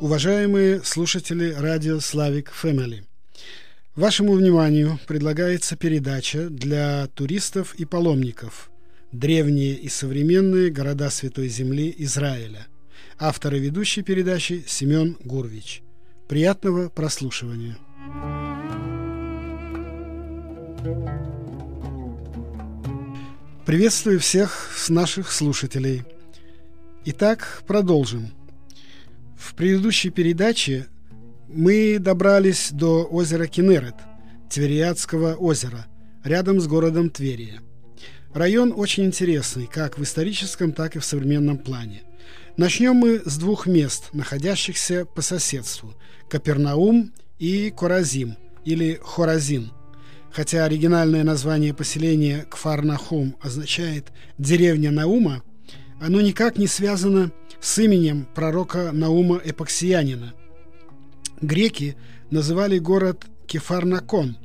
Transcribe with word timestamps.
Уважаемые 0.00 0.82
слушатели 0.82 1.52
радио 1.52 2.00
«Славик 2.00 2.50
Фэмили», 2.52 3.04
вашему 3.94 4.32
вниманию 4.32 4.98
предлагается 5.06 5.76
передача 5.76 6.48
для 6.48 7.06
туристов 7.08 7.74
и 7.74 7.84
паломников 7.84 8.70
«Древние 9.12 9.74
и 9.74 9.90
современные 9.90 10.70
города 10.70 11.10
Святой 11.10 11.48
Земли 11.48 11.94
Израиля». 11.98 12.66
Автор 13.18 13.54
и 13.56 13.60
ведущий 13.60 14.00
передачи 14.00 14.64
Семен 14.66 15.18
Гурвич. 15.22 15.82
Приятного 16.28 16.88
прослушивания. 16.88 17.76
Приветствую 23.66 24.18
всех 24.18 24.74
наших 24.88 25.30
слушателей. 25.30 26.04
Итак, 27.04 27.62
продолжим. 27.66 28.39
В 29.40 29.54
предыдущей 29.54 30.10
передаче 30.10 30.86
мы 31.48 31.96
добрались 31.98 32.68
до 32.72 33.04
озера 33.04 33.46
Кенерет, 33.46 33.94
Твериадского 34.50 35.34
озера, 35.34 35.86
рядом 36.22 36.60
с 36.60 36.66
городом 36.66 37.08
Тверия. 37.08 37.62
Район 38.34 38.74
очень 38.76 39.06
интересный, 39.06 39.66
как 39.66 39.98
в 39.98 40.02
историческом, 40.02 40.72
так 40.72 40.94
и 40.94 40.98
в 40.98 41.06
современном 41.06 41.56
плане. 41.56 42.02
Начнем 42.58 42.94
мы 42.94 43.22
с 43.24 43.38
двух 43.38 43.66
мест, 43.66 44.10
находящихся 44.12 45.06
по 45.06 45.22
соседству– 45.22 45.94
Капернаум 46.28 47.10
и 47.38 47.72
Коразим, 47.74 48.36
или 48.66 49.00
Хоразин. 49.02 49.72
Хотя 50.30 50.66
оригинальное 50.66 51.24
название 51.24 51.72
поселения 51.72 52.44
Кфарнахум 52.50 53.36
означает 53.40 54.08
«деревня 54.36 54.90
Наума», 54.90 55.42
оно 55.98 56.20
никак 56.20 56.58
не 56.58 56.66
связано 56.66 57.32
с 57.48 57.49
именем 57.78 58.26
пророка 58.34 58.90
Наума 58.92 59.40
Эпоксиянина. 59.44 60.34
Греки 61.40 61.96
называли 62.30 62.78
город 62.78 63.26
Кефарнакон. 63.46 64.36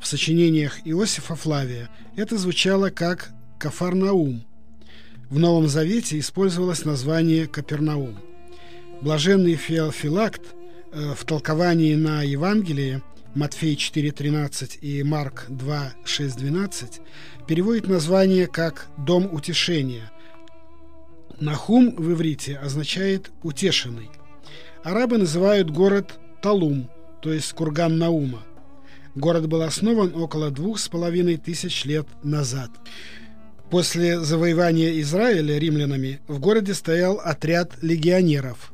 В 0.00 0.06
сочинениях 0.06 0.78
Иосифа 0.84 1.34
Флавия 1.34 1.88
это 2.16 2.36
звучало 2.36 2.90
как 2.90 3.30
Кафарнаум. 3.58 4.44
В 5.30 5.38
Новом 5.38 5.68
Завете 5.68 6.18
использовалось 6.18 6.84
название 6.84 7.46
Капернаум. 7.46 8.18
Блаженный 9.00 9.54
Феофилакт 9.54 10.42
э, 10.92 11.14
в 11.14 11.24
толковании 11.24 11.94
на 11.94 12.22
Евангелие 12.22 13.02
Матфей 13.34 13.74
4.13 13.74 14.78
и 14.80 15.02
Марк 15.02 15.46
2.6.12 15.48 17.00
переводит 17.48 17.88
название 17.88 18.46
как 18.46 18.86
«дом 18.96 19.32
утешения», 19.32 20.10
Нахум 21.40 21.94
в 21.96 22.12
иврите 22.12 22.56
означает 22.56 23.30
«утешенный». 23.42 24.10
Арабы 24.82 25.18
называют 25.18 25.70
город 25.70 26.18
Талум, 26.42 26.90
то 27.22 27.32
есть 27.32 27.52
курган 27.52 27.98
Наума. 27.98 28.42
Город 29.14 29.48
был 29.48 29.62
основан 29.62 30.14
около 30.14 30.50
двух 30.50 30.78
с 30.78 30.88
половиной 30.88 31.36
тысяч 31.36 31.84
лет 31.84 32.06
назад. 32.22 32.70
После 33.70 34.20
завоевания 34.20 35.00
Израиля 35.00 35.58
римлянами 35.58 36.20
в 36.28 36.38
городе 36.38 36.74
стоял 36.74 37.18
отряд 37.18 37.72
легионеров. 37.82 38.72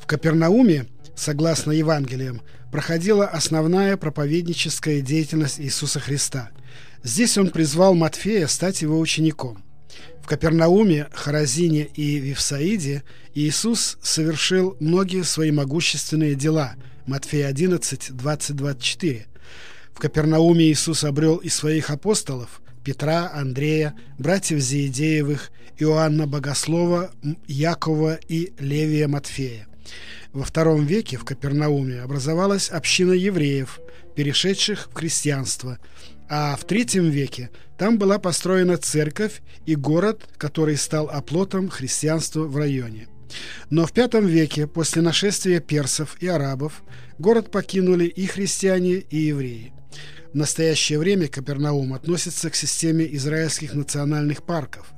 В 0.00 0.06
Капернауме, 0.06 0.86
согласно 1.16 1.72
Евангелиям, 1.72 2.42
проходила 2.70 3.26
основная 3.26 3.96
проповедническая 3.96 5.00
деятельность 5.00 5.60
Иисуса 5.60 6.00
Христа. 6.00 6.50
Здесь 7.02 7.36
он 7.36 7.50
призвал 7.50 7.94
Матфея 7.94 8.46
стать 8.46 8.82
его 8.82 8.98
учеником. 8.98 9.62
Капернауме, 10.28 11.06
Харазине 11.14 11.88
и 11.94 12.18
Вифсаиде 12.18 13.02
Иисус 13.34 13.96
совершил 14.02 14.76
многие 14.78 15.24
свои 15.24 15.50
могущественные 15.50 16.34
дела. 16.34 16.74
Матфея 17.06 17.46
11, 17.46 18.14
20, 18.14 18.54
24. 18.56 19.26
В 19.94 19.98
Капернауме 19.98 20.66
Иисус 20.66 21.04
обрел 21.04 21.36
и 21.36 21.48
своих 21.48 21.88
апостолов 21.88 22.60
Петра, 22.84 23.30
Андрея, 23.32 23.94
братьев 24.18 24.60
Зиедеевых, 24.60 25.50
Иоанна 25.78 26.26
Богослова, 26.26 27.10
Якова 27.46 28.20
и 28.28 28.52
Левия 28.58 29.08
Матфея. 29.08 29.66
Во 30.34 30.44
втором 30.44 30.84
веке 30.84 31.16
в 31.16 31.24
Капернауме 31.24 32.02
образовалась 32.02 32.68
община 32.68 33.12
евреев, 33.12 33.80
перешедших 34.14 34.90
в 34.90 34.94
христианство, 34.94 35.78
а 36.28 36.54
в 36.56 36.66
третьем 36.66 37.08
веке 37.08 37.48
там 37.78 37.96
была 37.96 38.18
построена 38.18 38.76
церковь 38.76 39.40
и 39.64 39.76
город, 39.76 40.28
который 40.36 40.76
стал 40.76 41.08
оплотом 41.08 41.68
христианства 41.68 42.42
в 42.42 42.56
районе. 42.56 43.08
Но 43.70 43.86
в 43.86 43.92
V 43.94 44.20
веке, 44.22 44.66
после 44.66 45.00
нашествия 45.00 45.60
персов 45.60 46.16
и 46.20 46.26
арабов, 46.26 46.82
город 47.18 47.50
покинули 47.50 48.06
и 48.06 48.26
христиане, 48.26 48.94
и 48.94 49.16
евреи. 49.16 49.72
В 50.32 50.34
настоящее 50.34 50.98
время 50.98 51.26
Капернаум 51.26 51.94
относится 51.94 52.50
к 52.50 52.54
системе 52.54 53.08
израильских 53.14 53.72
национальных 53.72 54.42
парков. 54.42 54.92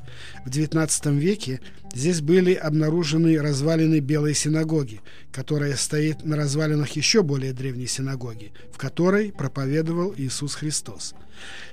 В 0.44 0.50
XIX 0.50 1.16
веке 1.16 1.60
здесь 1.94 2.20
были 2.20 2.52
обнаружены 2.52 3.40
развалины 3.40 4.00
Белой 4.00 4.34
синагоги, 4.34 5.00
которая 5.30 5.76
стоит 5.76 6.24
на 6.24 6.36
развалинах 6.36 6.90
еще 6.92 7.22
более 7.22 7.52
древней 7.52 7.86
синагоги, 7.86 8.52
в 8.72 8.76
которой 8.76 9.30
проповедовал 9.30 10.12
Иисус 10.16 10.56
Христос. 10.56 11.14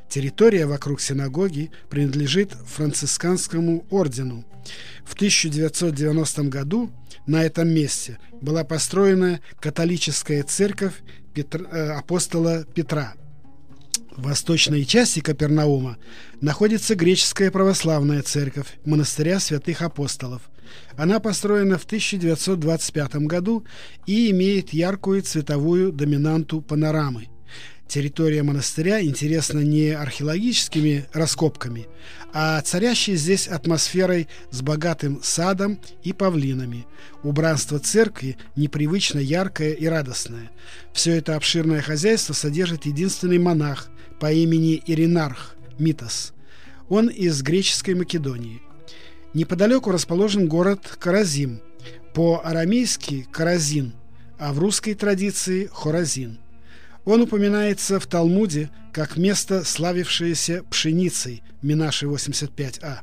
Территория 0.07 0.67
вокруг 0.67 1.01
синагоги 1.01 1.71
принадлежит 1.89 2.51
францисканскому 2.51 3.87
ордену. 3.89 4.45
В 5.03 5.15
1990 5.15 6.43
году 6.43 6.91
на 7.25 7.43
этом 7.43 7.69
месте 7.69 8.19
была 8.39 8.63
построена 8.63 9.41
католическая 9.59 10.43
церковь 10.43 10.93
Петр, 11.33 11.63
э, 11.63 11.89
апостола 11.89 12.63
Петра– 12.75 13.15
в 14.17 14.23
восточной 14.23 14.83
части 14.83 15.19
Капернаума 15.19 15.97
находится 16.41 16.95
греческая 16.95 17.51
православная 17.51 18.23
церковь 18.23 18.67
монастыря 18.83 19.39
святых 19.39 19.81
апостолов. 19.81 20.41
Она 20.97 21.19
построена 21.19 21.77
в 21.77 21.85
1925 21.85 23.15
году 23.27 23.63
и 24.05 24.31
имеет 24.31 24.73
яркую 24.73 25.21
цветовую 25.21 25.91
доминанту 25.93 26.61
панорамы– 26.61 27.29
Территория 27.87 28.43
монастыря 28.43 29.01
интересна 29.01 29.59
не 29.59 29.91
археологическими 29.91 31.05
раскопками, 31.13 31.87
а 32.33 32.59
царящей 32.61 33.15
здесь 33.15 33.47
атмосферой 33.47 34.27
с 34.51 34.61
богатым 34.61 35.21
садом 35.23 35.79
и 36.03 36.11
павлинами. 36.11 36.85
Убранство 37.23 37.79
церкви 37.79 38.37
непривычно 38.57 39.19
яркое 39.19 39.71
и 39.71 39.85
радостное. 39.85 40.51
Все 40.91 41.15
это 41.15 41.37
обширное 41.37 41.81
хозяйство 41.81 42.33
содержит 42.33 42.85
единственный 42.85 43.37
монах 43.37 43.89
по 44.19 44.33
имени 44.33 44.81
Иринарх 44.85 45.55
Митас. 45.79 46.33
Он 46.89 47.07
из 47.07 47.41
греческой 47.41 47.95
Македонии. 47.95 48.61
Неподалеку 49.33 49.91
расположен 49.91 50.49
город 50.49 50.97
Каразим, 50.99 51.61
по-арамейски 52.13 53.27
Каразин, 53.31 53.93
а 54.37 54.51
в 54.51 54.59
русской 54.59 54.93
традиции 54.93 55.69
Хоразин– 55.71 56.39
он 57.07 57.21
упоминается 57.21 58.01
в 58.01 58.05
Талмуде 58.05 58.69
как 58.91 59.15
место, 59.15 59.63
славившееся 59.63 60.63
пшеницей, 60.69 61.41
Минаши 61.61 62.05
85а. 62.05 62.97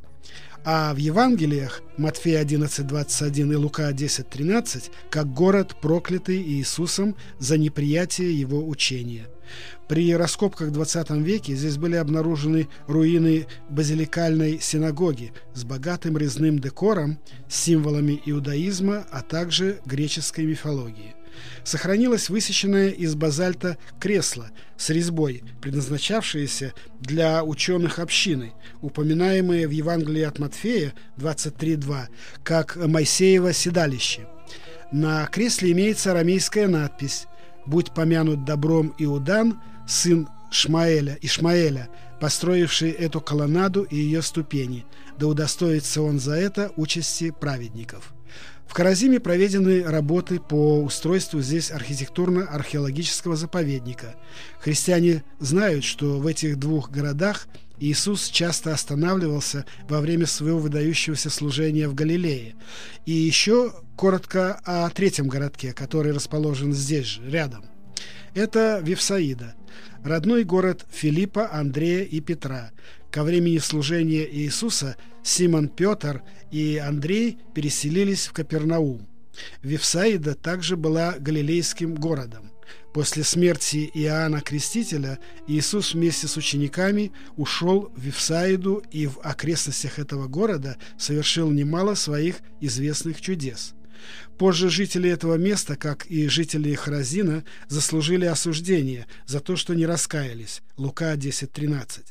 А 0.63 0.93
в 0.93 0.97
Евангелиях 0.97 1.81
Матфея 1.97 2.43
11.21 2.43 3.53
и 3.53 3.55
Лука 3.55 3.89
10.13 3.91 4.91
как 5.09 5.33
город, 5.33 5.75
проклятый 5.81 6.37
Иисусом 6.37 7.15
за 7.39 7.57
неприятие 7.57 8.39
его 8.39 8.67
учения. 8.67 9.27
При 9.87 10.15
раскопках 10.15 10.69
в 10.69 10.71
20 10.71 11.09
веке 11.11 11.55
здесь 11.55 11.77
были 11.77 11.95
обнаружены 11.95 12.67
руины 12.87 13.47
базиликальной 13.69 14.59
синагоги 14.59 15.33
с 15.55 15.63
богатым 15.63 16.15
резным 16.17 16.59
декором, 16.59 17.19
символами 17.47 18.21
иудаизма, 18.25 19.05
а 19.11 19.21
также 19.21 19.79
греческой 19.85 20.45
мифологии 20.45 21.14
сохранилось 21.63 22.29
высеченное 22.29 22.89
из 22.89 23.15
базальта 23.15 23.77
кресло 23.99 24.51
с 24.77 24.89
резьбой, 24.89 25.43
предназначавшееся 25.61 26.73
для 26.99 27.43
ученых 27.43 27.99
общины, 27.99 28.53
упоминаемое 28.81 29.67
в 29.67 29.71
Евангелии 29.71 30.23
от 30.23 30.39
Матфея 30.39 30.93
23.2 31.17 32.07
как 32.43 32.75
Моисеево 32.75 33.53
седалище. 33.53 34.27
На 34.91 35.25
кресле 35.27 35.71
имеется 35.71 36.11
арамейская 36.11 36.67
надпись 36.67 37.25
«Будь 37.65 37.93
помянут 37.93 38.45
добром 38.45 38.93
Иудан, 38.99 39.59
сын 39.87 40.27
Шмаэля, 40.51 41.17
Ишмаэля, 41.21 41.89
построивший 42.21 42.91
эту 42.91 43.19
колоннаду 43.19 43.83
и 43.83 43.95
ее 43.97 44.21
ступени, 44.21 44.85
да 45.17 45.27
удостоится 45.27 46.01
он 46.01 46.19
за 46.19 46.35
это 46.35 46.71
участи 46.77 47.31
праведников». 47.31 48.14
В 48.67 48.73
Каразиме 48.73 49.19
проведены 49.19 49.83
работы 49.83 50.39
по 50.39 50.81
устройству 50.81 51.41
здесь 51.41 51.71
архитектурно-археологического 51.71 53.35
заповедника. 53.35 54.15
Христиане 54.59 55.23
знают, 55.39 55.83
что 55.83 56.19
в 56.19 56.27
этих 56.27 56.57
двух 56.57 56.91
городах 56.91 57.47
Иисус 57.79 58.29
часто 58.29 58.73
останавливался 58.73 59.65
во 59.87 60.01
время 60.01 60.25
своего 60.25 60.59
выдающегося 60.59 61.29
служения 61.29 61.87
в 61.87 61.93
Галилее. 61.93 62.55
И 63.05 63.11
еще 63.11 63.73
коротко 63.95 64.59
о 64.65 64.89
третьем 64.89 65.27
городке, 65.27 65.73
который 65.73 66.11
расположен 66.13 66.73
здесь 66.73 67.05
же, 67.05 67.29
рядом. 67.29 67.65
Это 68.33 68.81
Вифсаида, 68.83 69.55
родной 70.03 70.43
город 70.43 70.85
Филиппа, 70.91 71.51
Андрея 71.51 72.03
и 72.03 72.19
Петра. 72.19 72.71
Ко 73.11 73.23
времени 73.23 73.57
служения 73.59 74.27
Иисуса 74.29 74.97
Симон 75.23 75.69
Петр 75.69 76.21
и 76.51 76.77
Андрей 76.77 77.39
переселились 77.53 78.27
в 78.27 78.33
Капернаум. 78.33 79.07
Вифсаида 79.61 80.35
также 80.35 80.77
была 80.77 81.15
галилейским 81.19 81.95
городом. 81.95 82.51
После 82.93 83.25
смерти 83.25 83.91
Иоанна 83.93 84.39
Крестителя 84.39 85.19
Иисус 85.47 85.93
вместе 85.93 86.27
с 86.27 86.37
учениками 86.37 87.11
ушел 87.35 87.91
в 87.93 88.01
Вифсаиду 88.01 88.83
и 88.89 89.07
в 89.07 89.19
окрестностях 89.21 89.99
этого 89.99 90.27
города 90.27 90.77
совершил 90.97 91.51
немало 91.51 91.95
своих 91.95 92.37
известных 92.61 93.19
чудес. 93.19 93.73
Позже 94.37 94.69
жители 94.69 95.09
этого 95.09 95.35
места, 95.35 95.75
как 95.75 96.05
и 96.07 96.27
жители 96.27 96.73
Харазина, 96.73 97.43
заслужили 97.67 98.25
осуждение 98.25 99.07
за 99.25 99.39
то, 99.39 99.55
что 99.55 99.73
не 99.73 99.85
раскаялись. 99.85 100.61
Лука 100.77 101.13
10.13. 101.13 102.03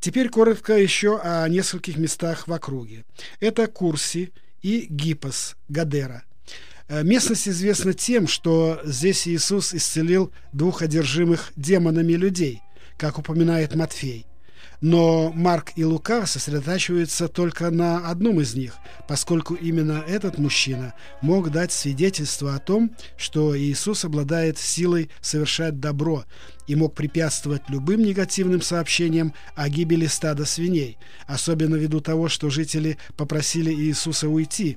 Теперь 0.00 0.28
коротко 0.28 0.76
еще 0.76 1.18
о 1.18 1.48
нескольких 1.48 1.96
местах 1.96 2.46
в 2.46 2.52
округе. 2.52 3.04
Это 3.40 3.66
Курси 3.66 4.32
и 4.62 4.86
Гиппос, 4.88 5.56
Гадера– 5.68 6.22
Э, 6.88 7.02
местность 7.02 7.48
известна 7.48 7.92
тем, 7.94 8.28
что 8.28 8.80
здесь 8.84 9.26
Иисус 9.26 9.74
исцелил 9.74 10.32
двух 10.52 10.82
одержимых 10.82 11.52
демонами 11.56 12.12
людей, 12.12 12.62
как 12.96 13.18
упоминает 13.18 13.74
Матфей. 13.74 14.26
Но 14.80 15.32
Марк 15.32 15.72
и 15.76 15.84
Лука 15.84 16.26
сосредотачиваются 16.26 17.28
только 17.28 17.70
на 17.70 18.08
одном 18.08 18.40
из 18.40 18.54
них, 18.54 18.74
поскольку 19.08 19.54
именно 19.54 20.04
этот 20.06 20.38
мужчина 20.38 20.94
мог 21.22 21.50
дать 21.50 21.72
свидетельство 21.72 22.54
о 22.54 22.58
том, 22.58 22.90
что 23.16 23.58
Иисус 23.58 24.04
обладает 24.04 24.58
силой 24.58 25.10
совершать 25.20 25.80
добро 25.80 26.24
и 26.66 26.74
мог 26.74 26.94
препятствовать 26.94 27.62
любым 27.68 28.02
негативным 28.02 28.60
сообщениям 28.60 29.32
о 29.54 29.68
гибели 29.68 30.06
стада 30.06 30.44
свиней, 30.44 30.98
особенно 31.26 31.76
ввиду 31.76 32.00
того, 32.00 32.28
что 32.28 32.50
жители 32.50 32.98
попросили 33.16 33.72
Иисуса 33.72 34.28
уйти, 34.28 34.76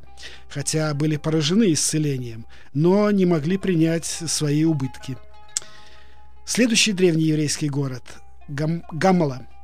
хотя 0.49 0.93
были 0.93 1.17
поражены 1.17 1.73
исцелением, 1.73 2.45
но 2.73 3.11
не 3.11 3.25
могли 3.25 3.57
принять 3.57 4.05
свои 4.05 4.63
убытки. 4.63 5.17
Следующий 6.45 6.93
древний 6.93 7.25
еврейский 7.25 7.69
город 7.69 8.03
Гам 8.47 8.83
Гамала– 8.91 9.45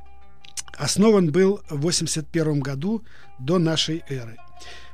Основан 0.76 1.32
был 1.32 1.60
в 1.70 1.80
81 1.80 2.60
году 2.60 3.02
до 3.38 3.58
нашей 3.58 4.04
эры. 4.08 4.36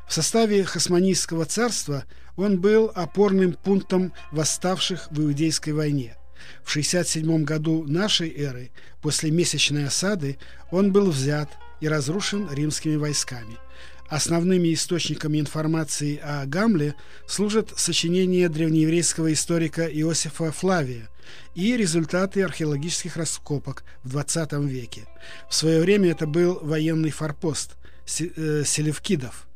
В 0.06 0.12
составе 0.14 0.64
Хасманийского 0.64 1.44
царства 1.44 2.05
он 2.37 2.61
был 2.61 2.93
опорным 2.94 3.55
пунктом 3.55 4.12
восставших 4.31 5.08
в 5.11 5.20
Иудейской 5.20 5.73
войне. 5.73 6.17
В 6.64 6.70
67 6.70 7.44
году 7.44 7.84
нашей 7.84 8.31
эры, 8.31 8.70
после 9.00 9.31
месячной 9.31 9.87
осады, 9.87 10.38
он 10.70 10.93
был 10.93 11.11
взят 11.11 11.50
и 11.81 11.88
разрушен 11.88 12.49
римскими 12.52 12.96
войсками– 12.96 13.58
Основными 14.12 14.75
источниками 14.75 15.41
информации 15.41 16.19
о 16.19 16.44
Гамле 16.44 16.97
служат 17.26 17.73
сочинения 17.79 18.50
древнееврейского 18.50 19.32
историка 19.32 19.87
Иосифа 19.87 20.53
Флавия 20.53 21.09
и 21.55 21.79
результаты 21.79 22.43
археологических 22.43 23.17
раскопок 23.17 23.85
в 24.05 24.19
XX 24.19 24.69
веке. 24.69 25.09
В 25.49 25.55
свое 25.55 25.81
время 25.81 26.11
это 26.11 26.26
был 26.26 26.59
военный 26.61 27.09
форпост 27.09 27.79
э, 28.20 28.64
селевкидов. 28.67 29.49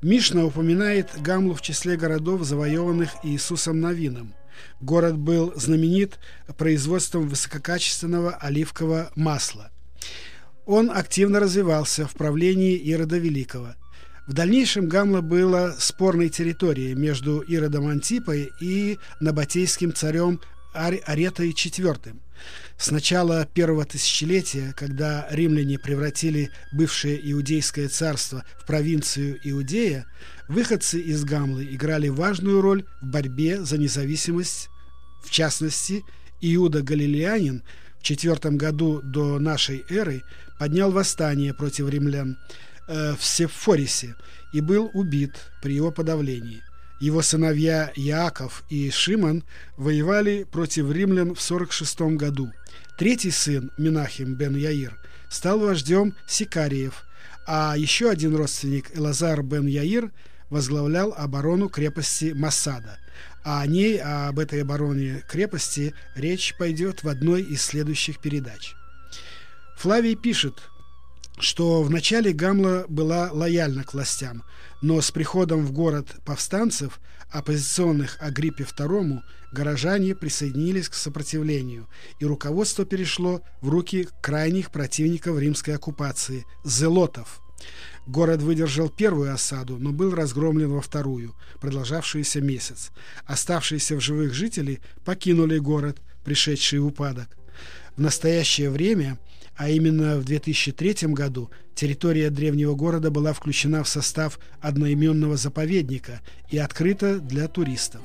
Мишна 0.00 0.46
упоминает 0.46 1.10
Гамлу 1.20 1.52
в 1.52 1.60
числе 1.60 1.98
городов, 1.98 2.44
завоеванных 2.44 3.10
Иисусом 3.22 3.78
Новином. 3.80 4.32
Город 4.80 5.18
был 5.18 5.52
знаменит 5.54 6.18
производством 6.56 7.28
высококачественного 7.28 8.36
оливкового 8.36 9.12
масла. 9.16 9.70
Он 10.64 10.90
активно 10.90 11.40
развивался 11.40 12.06
в 12.06 12.14
правлении 12.14 12.74
Ирода 12.74 13.18
Великого. 13.18 13.74
В 14.26 14.34
дальнейшем 14.34 14.88
Гамла 14.88 15.20
была 15.20 15.72
спорной 15.72 16.28
территорией 16.28 16.94
между 16.94 17.40
Иродом 17.40 17.88
Антипой 17.88 18.52
и 18.60 18.98
набатейским 19.18 19.92
царем 19.92 20.40
Аретой 20.72 21.50
IV. 21.50 22.16
С 22.78 22.90
начала 22.92 23.44
первого 23.52 23.84
тысячелетия, 23.84 24.74
когда 24.76 25.26
римляне 25.30 25.76
превратили 25.76 26.50
бывшее 26.72 27.18
Иудейское 27.32 27.88
царство 27.88 28.44
в 28.60 28.64
провинцию 28.64 29.40
Иудея, 29.42 30.06
выходцы 30.48 31.00
из 31.00 31.24
Гамлы 31.24 31.64
играли 31.64 32.08
важную 32.08 32.60
роль 32.60 32.84
в 33.00 33.06
борьбе 33.06 33.60
за 33.64 33.76
независимость. 33.76 34.68
В 35.24 35.30
частности, 35.30 36.04
Иуда 36.40 36.82
Галилеянин 36.82 37.64
в 37.98 38.04
четвертом 38.04 38.56
году 38.56 39.00
до 39.02 39.40
нашей 39.40 39.84
эры 39.90 40.22
поднял 40.60 40.92
восстание 40.92 41.52
против 41.52 41.88
римлян– 41.88 42.38
э, 42.92 43.14
в 43.18 43.24
Сефорисе 43.24 44.14
и 44.52 44.60
был 44.60 44.90
убит 44.92 45.50
при 45.62 45.74
его 45.74 45.90
подавлении. 45.90 46.62
Его 47.00 47.22
сыновья 47.22 47.90
Яаков 47.96 48.62
и 48.68 48.90
Шимон 48.90 49.44
воевали 49.76 50.44
против 50.44 50.92
римлян 50.92 51.34
в 51.34 51.40
46 51.40 52.00
году. 52.16 52.52
Третий 52.96 53.32
сын, 53.32 53.72
Минахим 53.76 54.34
бен 54.34 54.54
Яир, 54.54 54.96
стал 55.28 55.58
вождем 55.58 56.14
Сикариев, 56.28 57.04
а 57.46 57.74
еще 57.76 58.10
один 58.10 58.36
родственник, 58.36 58.96
Элазар 58.96 59.42
бен 59.42 59.66
Яир, 59.66 60.12
возглавлял 60.50 61.12
оборону 61.16 61.68
крепости 61.68 62.32
Масада. 62.36 62.98
А 63.42 63.62
о 63.62 63.66
ней, 63.66 63.98
об 64.00 64.38
этой 64.38 64.62
обороне 64.62 65.24
крепости, 65.26 65.94
речь 66.14 66.54
пойдет 66.56 67.02
в 67.02 67.08
одной 67.08 67.42
из 67.42 67.62
следующих 67.62 68.20
передач. 68.20 68.74
Флавий 69.76 70.14
пишет, 70.14 70.70
что 71.38 71.82
вначале 71.82 72.32
Гамла 72.32 72.84
была 72.88 73.30
лояльна 73.32 73.84
к 73.84 73.94
властям, 73.94 74.42
но 74.80 75.00
с 75.00 75.10
приходом 75.10 75.64
в 75.64 75.72
город 75.72 76.08
повстанцев, 76.24 77.00
оппозиционных 77.30 78.16
Агриппе 78.20 78.64
II, 78.64 79.20
горожане 79.52 80.14
присоединились 80.14 80.88
к 80.88 80.94
сопротивлению, 80.94 81.88
и 82.18 82.24
руководство 82.24 82.84
перешло 82.84 83.42
в 83.60 83.68
руки 83.68 84.08
крайних 84.20 84.70
противников 84.70 85.38
римской 85.38 85.74
оккупации– 85.74 86.44
зелотов. 86.64 87.40
Город 88.06 88.42
выдержал 88.42 88.88
первую 88.88 89.32
осаду, 89.32 89.78
но 89.78 89.92
был 89.92 90.14
разгромлен 90.14 90.70
во 90.70 90.80
вторую, 90.80 91.34
продолжавшуюся 91.60 92.40
месяц. 92.40 92.90
Оставшиеся 93.24 93.96
в 93.96 94.00
живых 94.00 94.34
жители 94.34 94.80
покинули 95.04 95.58
город, 95.58 95.98
пришедший 96.24 96.80
в 96.80 96.86
упадок. 96.86 97.28
В 97.96 98.00
настоящее 98.00 98.70
время– 98.70 99.18
а 99.56 99.68
именно 99.68 100.16
в 100.16 100.24
2003 100.24 101.08
году 101.08 101.50
территория 101.74 102.30
древнего 102.30 102.74
города 102.74 103.10
была 103.10 103.32
включена 103.32 103.82
в 103.82 103.88
состав 103.88 104.38
одноименного 104.60 105.36
заповедника 105.36 106.20
и 106.50 106.58
открыта 106.58 107.18
для 107.18 107.48
туристов. 107.48 108.00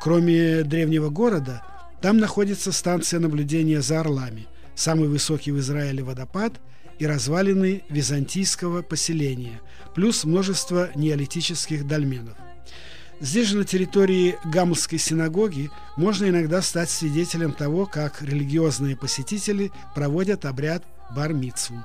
Кроме 0.00 0.62
древнего 0.62 1.10
города, 1.10 1.62
там 2.00 2.18
находится 2.18 2.72
станция 2.72 3.20
наблюдения 3.20 3.80
за 3.80 4.00
орлами, 4.00 4.46
самый 4.74 5.08
высокий 5.08 5.52
в 5.52 5.60
Израиле 5.60 6.02
водопад 6.02 6.60
и 6.98 7.06
развалины 7.06 7.82
византийского 7.88 8.82
поселения, 8.82 9.60
плюс 9.94 10.24
множество 10.24 10.90
неолитических 10.94 11.86
дольменов– 11.86 12.36
Здесь 13.20 13.48
же, 13.48 13.58
на 13.58 13.64
территории 13.64 14.36
Гамлской 14.44 14.98
синагоги, 14.98 15.70
можно 15.96 16.28
иногда 16.28 16.60
стать 16.60 16.90
свидетелем 16.90 17.52
того, 17.52 17.86
как 17.86 18.22
религиозные 18.22 18.96
посетители 18.96 19.70
проводят 19.94 20.44
обряд 20.44 20.84
бар-мицву. 21.14 21.84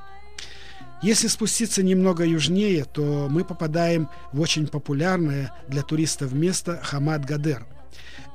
Если 1.03 1.27
спуститься 1.27 1.83
немного 1.83 2.25
южнее, 2.25 2.83
то 2.85 3.27
мы 3.29 3.43
попадаем 3.43 4.09
в 4.33 4.39
очень 4.41 4.65
популярное 4.65 5.53
для 5.67 5.83
туристов 5.83 6.33
место 6.33 6.81
Хамад-Гадер. 6.83 7.67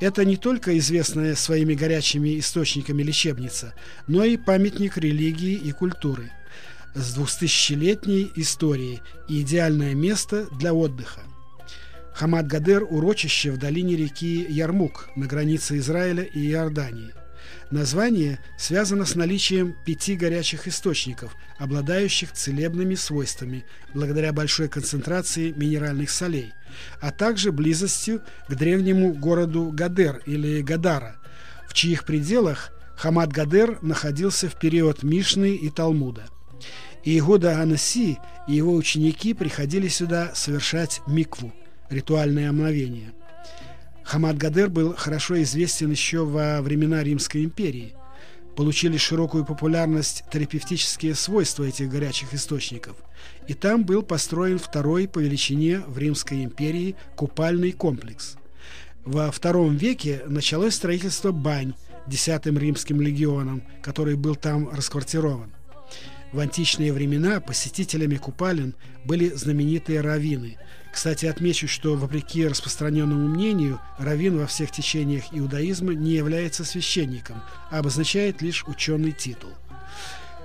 Это 0.00 0.24
не 0.24 0.36
только 0.36 0.78
известная 0.78 1.34
своими 1.34 1.74
горячими 1.74 2.38
источниками 2.38 3.02
лечебница, 3.02 3.74
но 4.06 4.24
и 4.24 4.36
памятник 4.36 4.96
религии 4.96 5.54
и 5.54 5.72
культуры 5.72 6.30
с 6.94 7.14
двухтысячелетней 7.14 8.30
историей 8.36 9.00
и 9.28 9.42
идеальное 9.42 9.94
место 9.94 10.46
для 10.58 10.72
отдыха. 10.72 11.22
Хамад-Гадер– 12.14 12.84
урочище 12.90 13.50
в 13.50 13.58
долине 13.58 13.96
реки 13.96 14.46
Ярмук 14.48 15.08
на 15.16 15.26
границе 15.26 15.78
Израиля 15.78 16.22
и 16.22 16.50
Иордании. 16.50 17.12
Название 17.70 18.38
связано 18.58 19.06
с 19.06 19.14
наличием 19.14 19.74
пяти 19.86 20.14
горячих 20.14 20.68
источников, 20.68 21.34
обладающих 21.58 22.32
целебными 22.32 22.94
свойствами, 22.94 23.64
благодаря 23.94 24.32
большой 24.32 24.68
концентрации 24.68 25.52
минеральных 25.52 26.10
солей, 26.10 26.52
а 27.00 27.10
также 27.10 27.50
близостью 27.50 28.22
к 28.48 28.54
древнему 28.54 29.14
городу 29.14 29.70
Гадер 29.72 30.22
или 30.26 30.60
Гадара, 30.60 31.16
в 31.66 31.72
чьих 31.72 32.04
пределах 32.04 32.72
Хамад 32.96 33.32
Гадер 33.32 33.78
находился 33.82 34.48
в 34.48 34.58
период 34.58 35.02
Мишны 35.02 35.56
и 35.56 35.70
Талмуда. 35.70 36.26
И 37.04 37.18
Игуда 37.18 37.60
Анаси 37.60 38.18
и 38.46 38.54
его 38.54 38.74
ученики 38.74 39.34
приходили 39.34 39.88
сюда 39.88 40.32
совершать 40.34 41.00
микву, 41.06 41.52
ритуальное 41.92 42.50
омовение. 42.50 43.12
Хамад 44.02 44.36
Гадер 44.36 44.68
был 44.68 44.94
хорошо 44.96 45.40
известен 45.42 45.90
еще 45.90 46.24
во 46.24 46.60
времена 46.60 47.02
Римской 47.02 47.44
империи. 47.44 47.94
Получили 48.56 48.96
широкую 48.96 49.44
популярность 49.44 50.24
терапевтические 50.30 51.14
свойства 51.14 51.64
этих 51.64 51.88
горячих 51.88 52.34
источников. 52.34 52.96
И 53.48 53.54
там 53.54 53.84
был 53.84 54.02
построен 54.02 54.58
второй 54.58 55.08
по 55.08 55.20
величине 55.20 55.80
в 55.80 55.96
Римской 55.96 56.44
империи 56.44 56.96
купальный 57.16 57.72
комплекс. 57.72 58.36
Во 59.04 59.30
втором 59.30 59.76
веке 59.76 60.22
началось 60.26 60.74
строительство 60.74 61.32
бань 61.32 61.74
десятым 62.06 62.58
римским 62.58 63.00
легионом, 63.00 63.62
который 63.80 64.16
был 64.16 64.36
там 64.36 64.68
расквартирован. 64.68 65.52
В 66.32 66.38
античные 66.38 66.92
времена 66.92 67.40
посетителями 67.40 68.16
купалин 68.16 68.74
были 69.04 69.28
знаменитые 69.28 70.00
раввины. 70.00 70.56
Кстати, 70.92 71.24
отмечу, 71.24 71.68
что 71.68 71.96
вопреки 71.96 72.46
распространенному 72.46 73.26
мнению, 73.26 73.80
раввин 73.98 74.38
во 74.38 74.46
всех 74.46 74.70
течениях 74.70 75.24
иудаизма 75.32 75.94
не 75.94 76.12
является 76.12 76.64
священником, 76.64 77.42
а 77.70 77.78
обозначает 77.78 78.42
лишь 78.42 78.64
ученый 78.64 79.12
титул. 79.12 79.50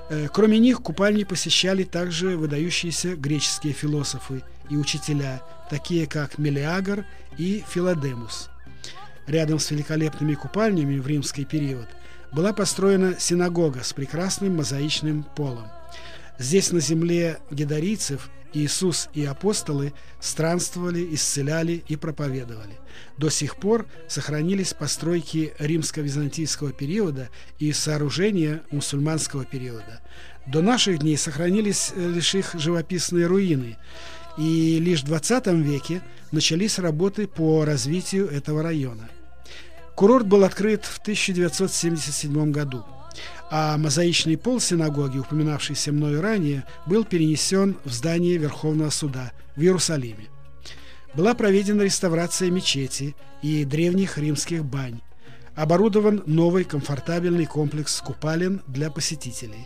Э, 0.10 0.30
кроме 0.32 0.58
них 0.58 0.82
купальни 0.82 1.25
посещали 1.25 1.84
также 1.84 2.38
выдающиеся 2.38 3.18
греческие 3.18 3.74
философы 3.74 4.42
и 4.70 4.77
учителя, 4.77 5.42
такие 5.70 6.08
как 6.08 6.38
Мелиагр 6.38 7.06
и 7.38 7.63
Филадемус. 7.70 8.50
Рядом 9.27 9.60
с 9.60 9.70
великолепными 9.72 10.36
купальнями 10.36 10.98
в 10.98 11.08
римский 11.08 11.44
период 11.44 11.89
была 12.32 12.54
построена 12.54 13.20
синагога 13.20 13.84
с 13.84 13.92
прекрасным 13.92 14.56
мозаичным 14.56 15.25
полом. 15.36 15.68
Здесь, 16.39 16.72
на 16.72 16.79
земле 16.79 17.39
гедарийцев, 17.50 18.29
Иисус 18.53 19.10
и 19.13 19.25
апостолы 19.25 19.94
странствовали, 20.20 21.13
исцеляли 21.13 21.84
и 21.88 21.96
проповедовали. 21.96 22.79
До 23.17 23.29
сих 23.29 23.58
пор 23.58 23.86
сохранились 24.08 24.74
постройки 24.74 25.53
римско-византийского 25.60 26.72
периода 26.72 27.29
и 27.60 27.72
сооружения 27.74 28.63
мусульманского 28.72 29.46
периода. 29.46 30.01
До 30.48 30.62
наших 30.62 31.00
дней 31.00 31.17
сохранились 31.17 31.91
э, 31.94 32.10
лишь 32.10 32.36
их 32.36 32.53
живописные 32.53 33.27
руины, 33.27 33.77
и 34.38 34.79
лишь 34.79 35.01
в 35.01 35.06
20 35.06 35.48
веке 35.48 36.01
начались 36.32 36.79
работы 36.79 37.27
по 37.27 37.65
развитию 37.65 38.29
этого 38.29 38.63
района. 38.63 39.10
Курорт 39.96 40.27
был 40.27 40.44
открыт 40.44 40.86
в 40.86 41.00
1977 41.00 42.51
году 42.51 42.86
а 43.50 43.77
мозаичный 43.77 44.38
пол 44.38 44.60
синагоги, 44.60 45.20
упоминавшийся 45.20 45.92
мною 45.92 46.22
ранее, 46.22 46.66
был 46.86 47.06
перенесен 47.06 47.77
в 47.86 47.92
здание 47.92 48.38
Верховного 48.38 48.89
суда 48.89 49.32
в 49.56 49.62
Иерусалиме. 49.62 50.27
Была 51.13 51.34
проведена 51.34 51.84
реставрация 51.84 52.51
мечети 52.51 53.16
и 53.42 53.63
древних 53.63 54.18
римских 54.18 54.66
бань. 54.66 55.01
Оборудован 55.56 56.24
новый 56.25 56.63
комфортабельный 56.66 57.46
комплекс 57.46 58.01
купалин 58.01 58.62
для 58.68 58.92
посетителей. 58.92 59.66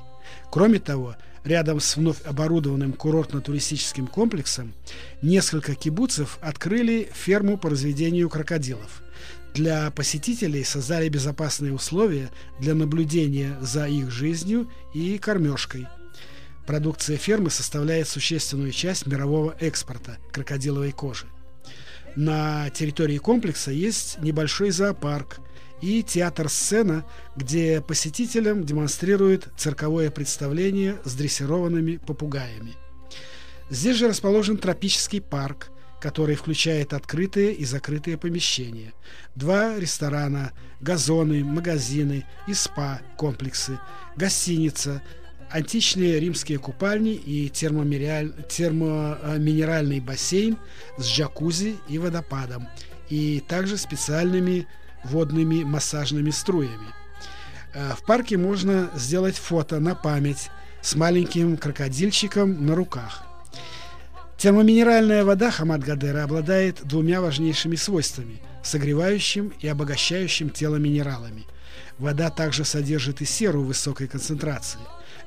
Кроме 0.50 0.80
того, 0.80 1.16
рядом 1.44 1.80
с 1.80 1.98
вновь 1.98 2.22
оборудованным 2.24 2.94
курортно-туристическим 2.94 4.08
комплексом 4.08 4.74
несколько 5.22 5.76
кибуцев 5.76 6.38
открыли 6.42 7.10
ферму 7.14 7.58
по 7.58 7.70
разведению 7.70 8.30
крокодилов– 8.30 9.02
для 9.54 9.92
посетителей 9.92 10.64
создали 10.64 11.10
безопасные 11.10 11.74
условия 11.74 12.30
для 12.60 12.74
наблюдения 12.74 13.58
за 13.62 13.88
их 13.88 14.12
жизнью 14.12 14.70
и 14.94 15.18
кормежкой. 15.18 15.88
Продукция 16.66 17.18
фермы 17.18 17.50
составляет 17.50 18.08
существенную 18.08 18.72
часть 18.72 19.08
мирового 19.08 19.56
экспорта 19.60 20.18
крокодиловой 20.32 20.92
кожи. 20.92 21.26
На 22.16 22.70
территории 22.70 23.18
комплекса 23.18 23.72
есть 23.72 24.20
небольшой 24.22 24.72
зоопарк 24.72 25.40
и 25.82 26.04
театр-сцена, 26.04 27.06
где 27.36 27.82
посетителям 27.82 28.64
демонстрируют 28.64 29.50
цирковое 29.58 30.12
представление 30.12 31.00
с 31.04 31.14
дрессированными 31.14 31.98
попугаями. 31.98 32.76
Здесь 33.70 33.98
же 33.98 34.08
расположен 34.08 34.58
тропический 34.58 35.22
парк– 35.22 35.72
который 36.02 36.36
включает 36.36 36.94
открытые 36.94 37.54
и 37.54 37.64
закрытые 37.64 38.18
помещения, 38.18 38.94
два 39.36 39.78
ресторана, 39.78 40.52
газоны, 40.82 41.44
магазины 41.44 42.26
и 42.48 42.56
спа-комплексы, 42.56 43.78
гостиница, 44.18 45.04
античные 45.52 46.20
римские 46.20 46.58
купальни 46.58 47.14
и 47.14 47.50
термоминеральный 47.50 50.00
бассейн 50.00 50.58
с 50.98 51.06
джакузи 51.06 51.76
и 51.88 52.00
водопадом, 52.00 52.68
и 53.10 53.44
также 53.48 53.78
специальными 53.78 54.66
водными 55.04 55.64
массажными 55.64 56.32
струями. 56.32 56.88
Э, 57.74 57.94
в 57.94 58.04
парке 58.06 58.38
можно 58.38 58.90
сделать 58.96 59.38
фото 59.38 59.80
на 59.80 59.94
память 59.94 60.50
с 60.82 60.96
маленьким 60.96 61.58
крокодильчиком 61.58 62.66
на 62.66 62.74
руках– 62.76 63.26
Термоминеральная 64.42 65.24
вода 65.24 65.52
Хамад-Гадера 65.52 66.24
обладает 66.24 66.84
двумя 66.84 67.22
важнейшими 67.22 67.76
свойствами– 67.76 68.42
согревающим 68.64 69.54
и 69.60 69.68
обогащающим 69.68 70.50
тело 70.50 70.78
минералами. 70.78 71.46
Вода 72.00 72.32
также 72.32 72.66
содержит 72.66 73.22
и 73.22 73.26
серу 73.26 73.62
в 73.62 73.68
высокой 73.68 74.08
концентрации. 74.08 74.80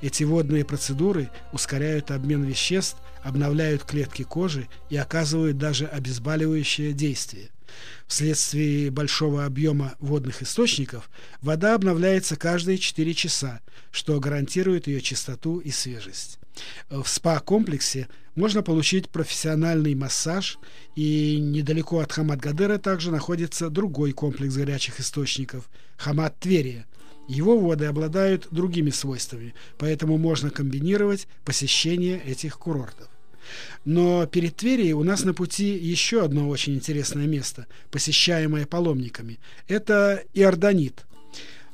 Эти 0.02 0.24
водные 0.24 0.64
процедуры 0.64 1.30
ускоряют 1.52 2.10
обмен 2.10 2.42
веществ, 2.42 2.96
обновляют 3.22 3.84
клетки 3.84 4.24
кожи 4.24 4.66
и 4.90 4.96
оказывают 4.96 5.58
даже 5.58 5.86
обезболивающее 5.86 6.92
действие. 6.92 7.50
Вследствие 8.08 8.90
большого 8.90 9.44
объема 9.44 9.94
водных 10.00 10.42
источников 10.42 11.08
вода 11.40 11.76
обновляется 11.76 12.34
каждые 12.34 12.78
4 12.78 13.14
часа, 13.14 13.60
что 13.92 14.18
гарантирует 14.18 14.88
ее 14.88 15.00
чистоту 15.00 15.60
и 15.60 15.70
свежесть. 15.70 16.40
В 16.90 17.06
спа-комплексе 17.06 18.08
можно 18.34 18.62
получить 18.62 19.08
профессиональный 19.08 19.94
массаж, 19.94 20.58
и 20.96 21.38
недалеко 21.40 22.00
от 22.00 22.12
Хамад-Гадера 22.12 22.78
также 22.78 23.10
находится 23.10 23.70
другой 23.70 24.12
комплекс 24.12 24.54
горячих 24.54 25.00
источников– 25.00 25.68
Хамад-Тверия. 25.96 26.86
Его 27.28 27.58
воды 27.58 27.86
обладают 27.86 28.48
другими 28.50 28.90
свойствами, 28.90 29.54
поэтому 29.78 30.18
можно 30.18 30.50
комбинировать 30.50 31.26
посещение 31.44 32.22
этих 32.22 32.58
курортов. 32.58 33.08
Но 33.84 34.26
перед 34.26 34.56
Тверией 34.56 34.92
у 34.92 35.04
нас 35.04 35.24
на 35.24 35.34
пути 35.34 35.76
еще 35.76 36.24
одно 36.24 36.48
очень 36.48 36.74
интересное 36.74 37.26
место, 37.26 37.66
посещаемое 37.90 38.66
паломниками. 38.66 39.38
Это 39.68 40.22
Иорданит. 40.34 41.04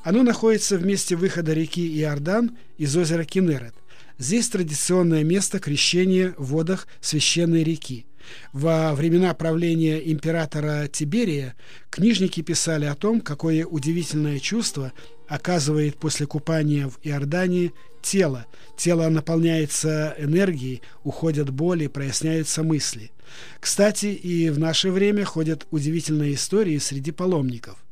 Оно 0.02 0.22
находится 0.22 0.78
в 0.78 0.84
месте 0.84 1.16
выхода 1.16 1.52
реки 1.52 2.00
Иордан 2.00 2.56
из 2.78 2.96
озера 2.96 3.24
Кинерет. 3.24 3.74
Здесь 4.20 4.50
традиционное 4.50 5.24
место 5.24 5.58
крещения 5.60 6.34
в 6.36 6.48
водах 6.48 6.86
священной 7.00 7.64
реки. 7.64 8.04
Во 8.52 8.94
времена 8.94 9.32
правления 9.32 9.96
императора 10.12 10.88
Тиберия 10.88 11.56
книжники 11.88 12.42
писали 12.42 12.84
о 12.84 12.94
том, 12.94 13.22
какое 13.22 13.64
удивительное 13.64 14.38
чувство 14.38 14.92
оказывает 15.26 15.96
после 15.96 16.26
купания 16.26 16.86
в 16.86 16.98
Иордании 17.02 17.72
тело. 18.02 18.44
Тело 18.76 19.08
наполняется 19.08 20.14
энергией, 20.18 20.82
уходят 21.02 21.48
боли, 21.48 21.86
проясняются 21.86 22.62
мысли. 22.62 23.12
Кстати, 23.58 24.08
и 24.08 24.50
в 24.50 24.58
наше 24.58 24.90
время 24.90 25.24
ходят 25.24 25.66
удивительные 25.70 26.34
истории 26.34 26.76
среди 26.76 27.10
паломников 27.10 27.82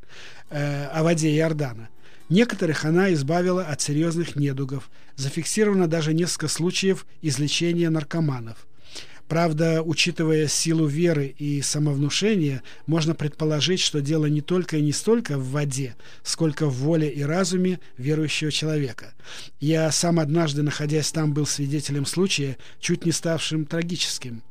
э, 0.51 0.89
о 0.89 1.05
воде 1.05 1.35
Иордана. 1.39 1.89
Некоторых 2.29 2.85
она 2.85 3.13
избавила 3.15 3.65
от 3.65 3.81
серьезных 3.81 4.37
недугов. 4.37 4.91
Зафиксировано 5.17 5.89
даже 5.89 6.13
несколько 6.13 6.49
случаев 6.49 7.07
излечения 7.23 7.89
наркоманов. 7.89 8.67
Правда, 9.29 9.83
учитывая 9.83 10.49
силу 10.49 10.87
веры 10.87 11.35
и 11.39 11.61
самовнушения, 11.61 12.63
можно 12.87 13.15
предположить, 13.15 13.81
что 13.81 14.01
дело 14.01 14.25
не 14.25 14.41
только 14.41 14.79
и 14.79 14.83
не 14.83 14.93
столько 14.93 15.37
в 15.37 15.51
воде, 15.51 15.97
сколько 16.23 16.67
в 16.67 16.75
воле 16.77 17.11
и 17.11 17.23
разуме 17.23 17.79
верующего 17.99 18.51
человека. 18.51 19.13
Я 19.61 19.91
сам 19.93 20.19
однажды, 20.19 20.63
находясь 20.63 21.13
там, 21.13 21.35
был 21.35 21.45
свидетелем 21.45 22.07
случая, 22.07 22.57
чуть 22.81 23.05
не 23.05 23.13
ставшим 23.13 23.67
трагическим 23.67 24.43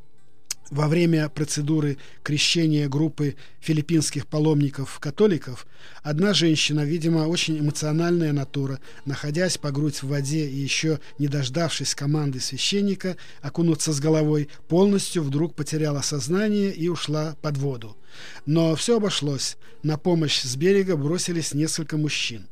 во 0.70 0.88
время 0.88 1.30
процедуры 1.30 1.98
крещения 2.24 2.90
группы 2.90 3.36
филиппинских 3.60 4.28
паломников-католиков 4.28 5.66
одна 6.04 6.34
женщина, 6.34 6.82
видимо, 6.82 7.28
очень 7.28 7.60
эмоциональная 7.60 8.34
натура, 8.34 8.80
находясь 9.06 9.58
по 9.58 9.72
грудь 9.72 10.02
в 10.02 10.08
воде 10.08 10.48
и 10.48 10.56
еще 10.56 11.00
не 11.20 11.28
дождавшись 11.28 11.96
команды 11.96 12.40
священника 12.40 13.18
окунуться 13.42 13.94
с 13.94 14.00
головой, 14.00 14.50
полностью 14.68 15.24
вдруг 15.24 15.56
потеряла 15.56 16.02
сознание 16.02 16.74
и 16.74 16.88
ушла 16.90 17.36
под 17.42 17.58
воду. 17.58 17.98
Но 18.46 18.76
все 18.76 18.98
обошлось. 18.98 19.58
На 19.84 19.98
помощь 19.98 20.42
с 20.42 20.56
берега 20.56 20.98
бросились 20.98 21.54
несколько 21.54 21.98
мужчин. 21.98 22.48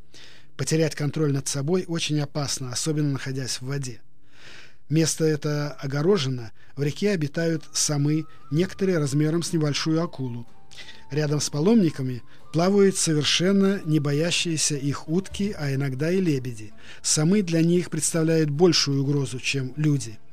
Потерять 0.58 0.96
контроль 0.96 1.34
над 1.34 1.48
собой 1.48 1.84
очень 1.88 2.20
опасно, 2.22 2.72
особенно 2.72 3.12
находясь 3.12 3.60
в 3.60 3.66
воде. 3.66 4.02
Место 4.90 5.26
это 5.26 5.72
огорожено, 5.80 6.52
в 6.76 6.84
реке 6.84 7.12
обитают 7.12 7.64
самы, 7.74 8.26
некоторые 8.52 9.00
размером 9.00 9.42
с 9.42 9.52
небольшую 9.54 10.04
акулу. 10.04 10.48
Рядом 11.12 11.40
с 11.40 11.50
паломниками 11.50 12.22
плавают 12.54 12.98
совершенно 12.98 13.82
не 13.86 14.00
боящиеся 14.00 14.76
их 14.76 15.08
утки, 15.08 15.56
а 15.58 15.74
иногда 15.74 16.12
и 16.12 16.20
лебеди. 16.20 16.74
Самы 17.02 17.42
для 17.42 17.62
них 17.62 17.90
представляют 17.90 18.50
большую 18.50 19.02
угрозу, 19.02 19.40
чем 19.40 19.74
люди– 19.76 20.20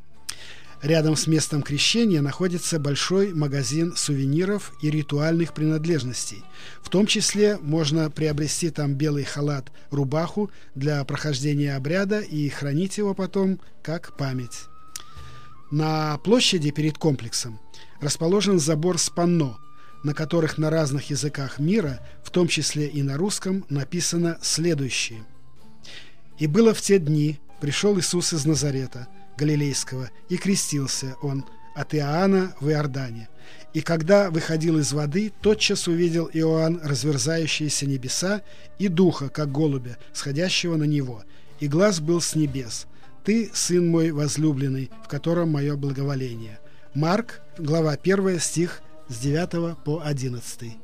Рядом 0.82 1.14
с 1.14 1.28
местом 1.28 1.62
крещения 1.62 2.20
находится 2.20 2.80
большой 2.80 3.32
магазин 3.32 3.94
сувениров 3.94 4.72
и 4.82 4.90
ритуальных 4.90 5.54
принадлежностей. 5.54 6.42
В 6.82 6.88
том 6.88 7.06
числе 7.06 7.56
можно 7.58 8.10
приобрести 8.10 8.68
там 8.70 8.94
белый 8.94 9.22
халат, 9.22 9.70
рубаху 9.90 10.50
для 10.74 11.04
прохождения 11.04 11.76
обряда 11.76 12.18
и 12.18 12.48
хранить 12.48 12.98
его 12.98 13.14
потом 13.14 13.60
как 13.80 14.16
память. 14.16 14.64
На 15.70 16.18
площади 16.18 16.72
перед 16.72 16.98
комплексом 16.98 17.60
расположен 18.00 18.58
забор 18.58 18.98
с 18.98 19.08
панно, 19.08 19.60
на 20.02 20.14
которых 20.14 20.58
на 20.58 20.68
разных 20.68 21.10
языках 21.10 21.60
мира, 21.60 22.00
в 22.24 22.30
том 22.30 22.48
числе 22.48 22.88
и 22.88 23.04
на 23.04 23.16
русском, 23.16 23.64
написано 23.68 24.36
следующее. 24.42 25.24
«И 26.40 26.48
было 26.48 26.74
в 26.74 26.80
те 26.80 26.98
дни, 26.98 27.38
пришел 27.60 27.96
Иисус 28.00 28.32
из 28.32 28.44
Назарета– 28.44 29.06
Галилейского, 29.36 30.10
и 30.28 30.36
крестился 30.36 31.16
он 31.22 31.44
от 31.74 31.94
Иоанна 31.94 32.54
в 32.60 32.68
Иордане. 32.68 33.28
И 33.72 33.80
когда 33.80 34.30
выходил 34.30 34.78
из 34.78 34.92
воды, 34.92 35.32
тотчас 35.40 35.88
увидел 35.88 36.28
Иоанн 36.32 36.80
разверзающиеся 36.82 37.86
небеса 37.86 38.42
и 38.78 38.88
духа, 38.88 39.28
как 39.28 39.50
голубя, 39.50 39.96
сходящего 40.12 40.76
на 40.76 40.84
него. 40.84 41.24
И 41.60 41.68
глаз 41.68 42.00
был 42.00 42.20
с 42.20 42.34
небес. 42.34 42.86
«Ты, 43.24 43.50
сын 43.54 43.86
мой 43.86 44.10
возлюбленный, 44.10 44.90
в 45.04 45.08
котором 45.08 45.50
мое 45.50 45.76
благоволение». 45.76 46.58
Марк, 46.94 47.40
глава 47.56 47.92
1, 47.92 48.38
стих 48.38 48.82
с 49.08 49.16
9 49.18 49.78
по 49.82 50.02
11. 50.04 50.76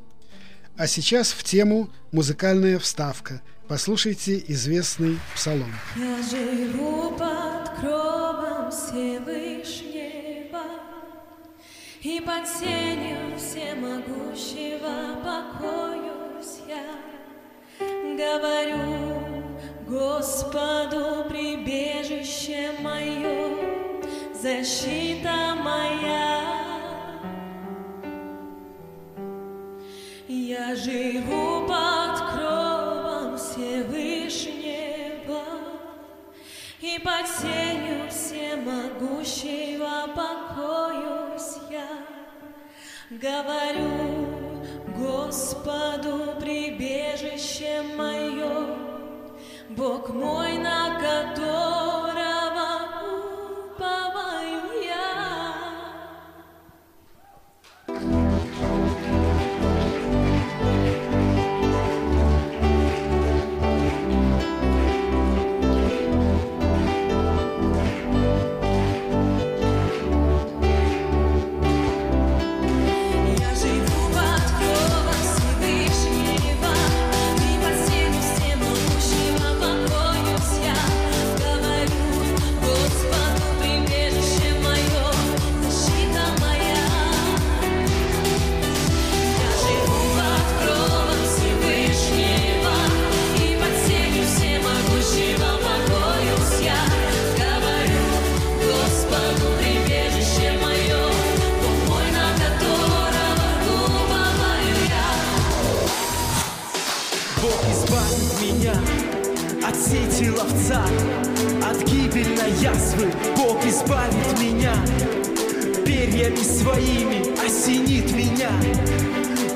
А 0.78 0.86
сейчас 0.86 1.32
в 1.32 1.42
тему 1.42 1.90
музыкальная 2.12 2.78
вставка. 2.78 3.42
Послушайте 3.68 4.42
известный 4.48 5.18
псалом. 5.34 5.70
Я 5.94 6.22
живу 6.22 7.10
под 7.10 7.68
кровом 7.78 8.70
Всевышнего 8.70 10.62
И 12.00 12.18
под 12.18 12.48
сенью 12.48 13.36
всемогущего 13.36 15.18
покоюсь 15.22 16.62
я. 16.66 16.96
Говорю 18.16 19.44
Господу 19.86 21.28
прибежище 21.28 22.70
мое, 22.80 23.50
защита 24.32 25.54
моя. 25.62 26.58
Я 30.26 30.74
живу 30.74 31.57
И 36.98 37.00
под 37.00 37.28
сенью 37.28 38.08
всемогущего 38.10 40.08
покоюсь 40.16 41.58
я. 41.70 41.86
Говорю 43.10 44.64
Господу 44.96 46.34
прибежище 46.40 47.82
мое, 47.96 48.76
Бог 49.68 50.08
мой, 50.08 50.58
на 50.58 50.98
которого 50.98 51.97
избавит 113.68 114.40
меня 114.40 114.72
перьями 115.84 116.42
своими, 116.42 117.46
осенит 117.46 118.10
меня. 118.12 118.50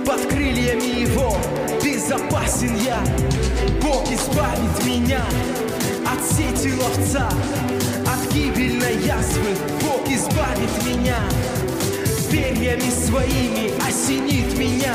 Под 0.05 0.27
крыльями 0.27 1.01
Его 1.01 1.37
безопасен 1.83 2.77
я. 2.77 3.03
Бог 3.83 4.05
избавит 4.11 4.85
меня 4.85 5.25
от 6.07 6.23
сети 6.25 6.75
ловца, 6.75 7.29
от 8.07 8.33
гибельной 8.33 8.97
язвы. 9.05 9.57
Бог 9.81 10.07
избавит 10.09 10.85
меня 10.85 11.19
перьями 12.31 12.91
своими, 12.91 13.73
осенит 13.89 14.57
меня 14.59 14.95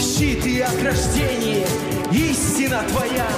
щит 0.00 0.44
и 0.46 0.60
ограждение, 0.60 1.66
истина 2.12 2.82
твоя. 2.88 3.28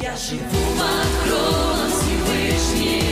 Я 0.00 0.16
живу 0.16 0.40
под 0.78 1.81
кровом 2.72 3.11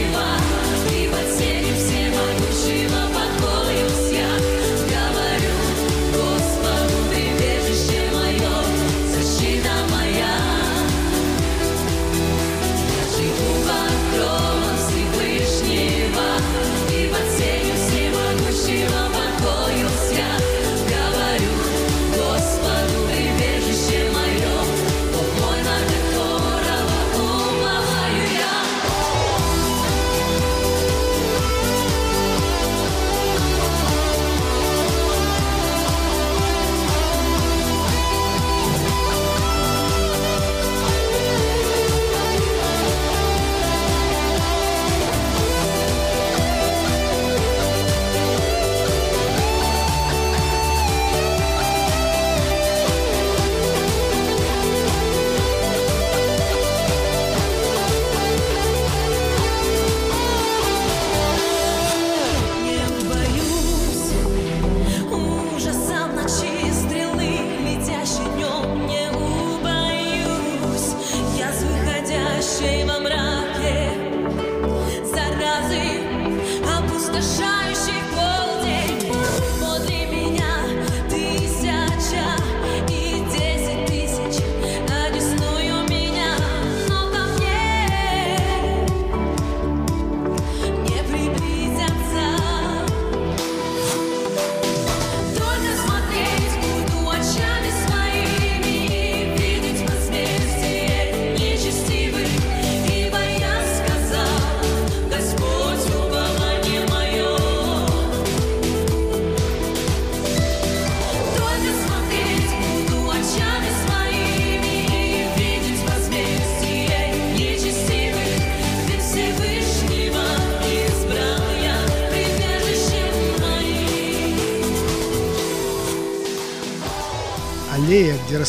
the 77.13 77.21
shine. 77.21 77.60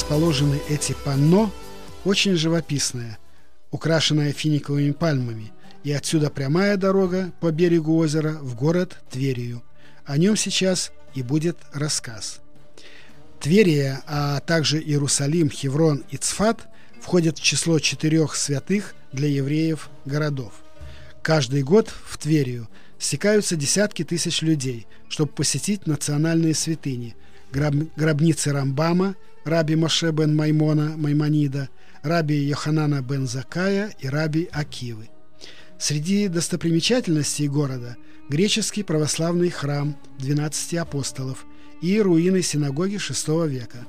Расположены 0.02 0.60
эти 0.68 0.96
панно, 1.06 1.52
очень 2.06 2.36
живописная, 2.36 3.20
украшенная 3.70 4.34
финиковыми 4.34 4.94
пальмами, 4.94 5.52
и 5.84 5.92
отсюда 5.92 6.32
прямая 6.32 6.76
дорога 6.76 7.32
по 7.40 7.52
берегу 7.52 7.96
озера 7.98 8.32
в 8.42 8.56
город 8.56 8.98
Тверию. 9.12 9.62
О 10.04 10.18
нем 10.18 10.36
сейчас 10.36 10.92
и 11.14 11.22
будет 11.22 11.58
рассказ. 11.72 12.40
Тверия, 13.40 14.02
а 14.08 14.40
также 14.40 14.82
Иерусалим, 14.82 15.52
Хеврон 15.52 16.04
и 16.10 16.18
Цфат 16.18 16.68
входят 17.00 17.38
в 17.38 17.44
число 17.44 17.78
четырех 17.78 18.36
святых 18.36 18.96
для 19.12 19.28
евреев 19.28 19.92
городов. 20.06 20.54
Каждый 21.22 21.62
год 21.62 21.94
в 22.08 22.18
Тверию 22.18 22.68
стекаются 22.98 23.56
десятки 23.56 24.04
тысяч 24.04 24.42
людей, 24.42 24.88
чтобы 25.10 25.32
посетить 25.32 25.86
национальные 25.86 26.56
святыни, 26.56 27.16
гроб, 27.52 27.76
гробницы 27.96 28.52
Рамбама, 28.52 29.16
раби 29.44 29.76
Моше 29.76 30.12
бен 30.12 30.36
Маймона, 30.36 30.96
Маймонида, 30.98 31.70
раби 32.04 32.36
Йоханана 32.36 33.02
бен 33.02 33.28
Закая 33.28 33.94
и 34.00 34.08
раби 34.08 34.50
Акивы. 34.52 35.10
Среди 35.80 36.28
достопримечательностей 36.28 37.48
города 37.48 37.98
греческий 38.30 38.84
православный 38.84 39.50
храм 39.50 39.98
12 40.20 40.76
апостолов 40.76 41.46
и 41.82 42.00
руины 42.00 42.42
синагоги 42.42 42.96
VI 42.96 43.48
века, 43.48 43.86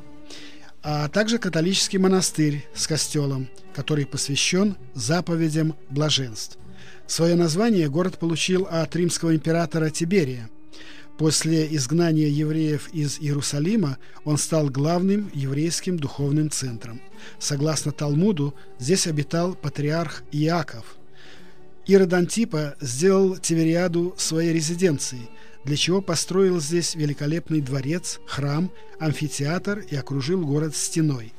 а 0.82 1.08
также 1.08 1.38
католический 1.38 1.98
монастырь 1.98 2.66
с 2.74 2.86
костелом, 2.86 3.48
который 3.74 4.06
посвящен 4.06 4.76
заповедям 4.94 5.76
блаженств. 5.90 6.58
Свое 7.06 7.34
название 7.34 7.88
город 7.88 8.18
получил 8.18 8.66
от 8.70 8.96
римского 8.96 9.34
императора 9.34 9.90
Тиберия. 9.90 10.48
После 11.18 11.66
изгнания 11.76 12.28
евреев 12.28 12.88
из 12.92 13.18
Иерусалима 13.18 13.98
он 14.24 14.38
стал 14.38 14.70
главным 14.70 15.30
еврейским 15.34 15.98
духовным 15.98 16.50
центром. 16.50 17.00
Согласно 17.38 17.92
Талмуду, 17.92 18.54
здесь 18.78 19.06
обитал 19.06 19.54
патриарх 19.54 20.22
Иаков– 20.32 20.96
Ирод 21.84 22.12
Антипа 22.12 22.76
сделал 22.80 23.36
Тивериаду 23.36 24.14
своей 24.16 24.52
резиденцией, 24.52 25.28
для 25.64 25.76
чего 25.76 26.00
построил 26.00 26.60
здесь 26.60 26.94
великолепный 26.94 27.60
дворец, 27.60 28.20
храм, 28.24 28.70
амфитеатр 29.00 29.80
и 29.80 29.96
окружил 29.96 30.46
город 30.46 30.76
стеной. 30.76 31.32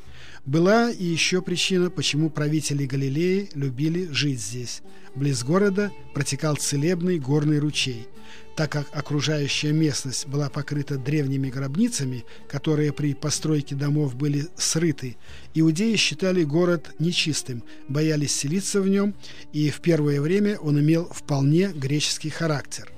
Была 0.45 0.91
и 0.91 1.03
еще 1.03 1.41
причина, 1.41 1.89
почему 1.89 2.29
правители 2.29 2.86
Галилеи 2.86 3.49
любили 3.53 4.08
жить 4.12 4.41
здесь. 4.41 4.82
Близ 5.15 5.43
города 5.43 5.91
протекал 6.13 6.56
целебный 6.56 7.19
горный 7.19 7.60
ручей– 7.60 8.08
так 8.56 8.71
как 8.71 8.88
окружающая 8.91 9.71
местность 9.71 10.27
была 10.27 10.49
покрыта 10.49 10.97
древними 10.97 11.49
гробницами, 11.49 12.23
которые 12.47 12.93
при 12.93 13.13
постройке 13.13 13.75
домов 13.75 14.15
были 14.15 14.47
срыты, 14.56 15.17
иудеи 15.53 15.95
считали 15.95 16.43
город 16.43 16.91
нечистым, 16.99 17.63
боялись 17.88 18.36
селиться 18.36 18.82
в 18.82 18.88
нем, 18.88 19.15
и 19.53 19.69
в 19.69 19.82
первое 19.82 20.21
время 20.21 20.58
он 20.60 20.79
имел 20.79 21.06
вполне 21.12 21.69
греческий 21.69 22.29
характер. 22.29 22.91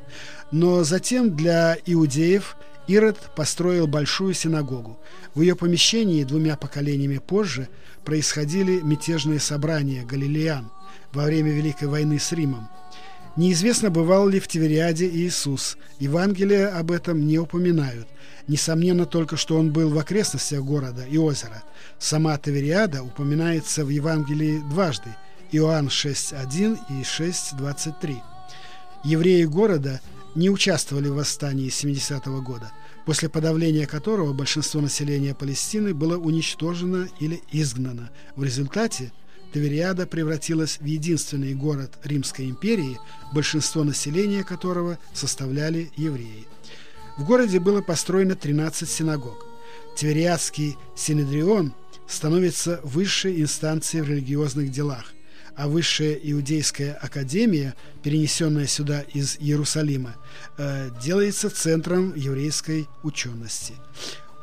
Но 0.51 0.84
затем 0.84 1.36
для 1.36 1.77
иудеев 1.86 2.58
Ирод 2.88 3.17
построил 3.36 3.88
большую 3.88 4.34
синагогу. 4.34 5.00
В 5.34 5.41
ее 5.41 5.56
помещении 5.56 6.24
двумя 6.24 6.56
поколениями 6.56 7.17
позже 7.17 7.67
происходили 8.04 8.82
мятежные 8.82 9.39
собрания 9.39 10.04
галилеян 10.04 10.71
во 11.12 11.24
время 11.24 11.52
Великой 11.52 11.88
войны 11.88 12.19
с 12.19 12.32
Римом. 12.32 12.69
Неизвестно, 13.36 13.89
бывал 13.89 14.28
ли 14.28 14.39
в 14.39 14.48
Тивериаде 14.48 15.08
Иисус. 15.10 15.78
Евангелия 16.00 16.78
об 16.78 16.91
этом 16.91 17.26
не 17.28 17.38
упоминают. 17.38 18.08
Несомненно 18.48 19.06
только, 19.06 19.36
что 19.36 19.58
он 19.58 19.74
был 19.74 19.89
в 19.89 19.98
окрестностях 19.98 20.62
города 20.62 21.04
и 21.04 21.17
озера. 21.17 21.63
Сама 22.00 22.38
Тивериада 22.38 23.04
упоминается 23.04 23.84
в 23.84 23.89
Евангелии 23.89 24.60
дважды– 24.69 25.10
Иоанн 25.52 25.88
6.1 25.88 26.78
и 26.89 27.02
6.23. 27.04 28.17
Евреи 29.04 29.45
города 29.45 30.02
не 30.36 30.50
участвовали 30.50 31.08
в 31.08 31.15
восстании 31.15 31.69
70-го 31.69 32.41
года, 32.41 32.71
после 33.06 33.30
подавления 33.30 33.88
которого 33.88 34.34
большинство 34.34 34.82
населения 34.82 35.34
Палестины 35.34 35.93
было 35.93 36.17
уничтожено 36.17 37.08
или 37.19 37.41
изгнано. 37.52 38.12
В 38.36 38.43
результате– 38.43 39.12
Тивериада 39.56 40.06
превратилась 40.06 40.80
в 40.82 40.84
единственный 40.84 41.54
город 41.54 41.98
Римской 42.04 42.50
империи, 42.50 43.00
большинство 43.32 43.86
населения 43.86 44.43
которого 44.43 45.00
составляли 45.13 45.93
евреи. 45.95 46.45
В 47.17 47.24
городе 47.24 47.62
было 47.62 47.82
построено 47.82 48.36
13 48.36 48.89
синагог. 48.89 49.45
Тивериадский 49.95 50.76
Синедрион 50.98 51.74
становится 52.06 52.82
высшей 52.84 53.41
инстанцией 53.41 54.04
в 54.04 54.10
религиозных 54.10 54.71
делах, 54.71 55.13
а 55.55 55.67
высшая 55.67 56.13
иудейская 56.13 56.93
академия, 56.93 57.75
перенесенная 58.03 58.67
сюда 58.67 59.01
из 59.13 59.37
Иерусалима, 59.39 60.15
э, 60.57 60.89
делается 61.01 61.49
центром 61.49 62.13
еврейской 62.15 62.87
учености. 63.03 63.73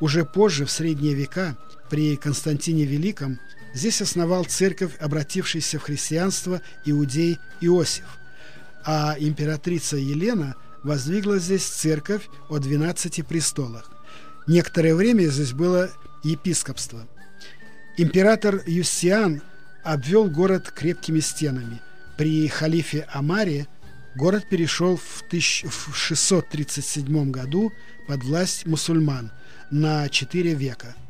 Уже 0.00 0.24
позже, 0.24 0.64
в 0.64 0.70
средние 0.70 1.14
века, 1.14 1.56
при 1.90 2.16
Константине 2.16 2.84
Великом, 2.84 3.38
Здесь 3.74 4.02
основал 4.02 4.44
церковь, 4.44 4.92
обратившийся 5.00 5.78
в 5.78 5.82
христианство 5.82 6.60
иудей 6.84 7.38
Иосиф, 7.60 8.04
а 8.84 9.16
императрица 9.18 9.96
Елена 9.96 10.56
воздвигла 10.82 11.38
здесь 11.38 11.64
церковь 11.64 12.28
о 12.48 12.58
12 12.58 13.26
престолах. 13.26 13.90
Некоторое 14.46 14.94
время 14.94 15.26
здесь 15.28 15.52
было 15.52 15.90
епископство. 16.22 17.06
Император 17.96 18.62
Юстиан 18.66 19.42
обвел 19.82 20.28
город 20.28 20.70
крепкими 20.70 21.20
стенами. 21.20 21.80
При 22.16 22.48
халифе 22.48 23.06
Амаре 23.12 23.66
город 24.16 24.48
перешел 24.48 24.96
в 24.96 25.22
1637 25.26 27.30
году 27.30 27.72
под 28.06 28.24
власть 28.24 28.66
мусульман 28.66 29.30
на 29.70 30.08
4 30.08 30.54
века– 30.54 30.96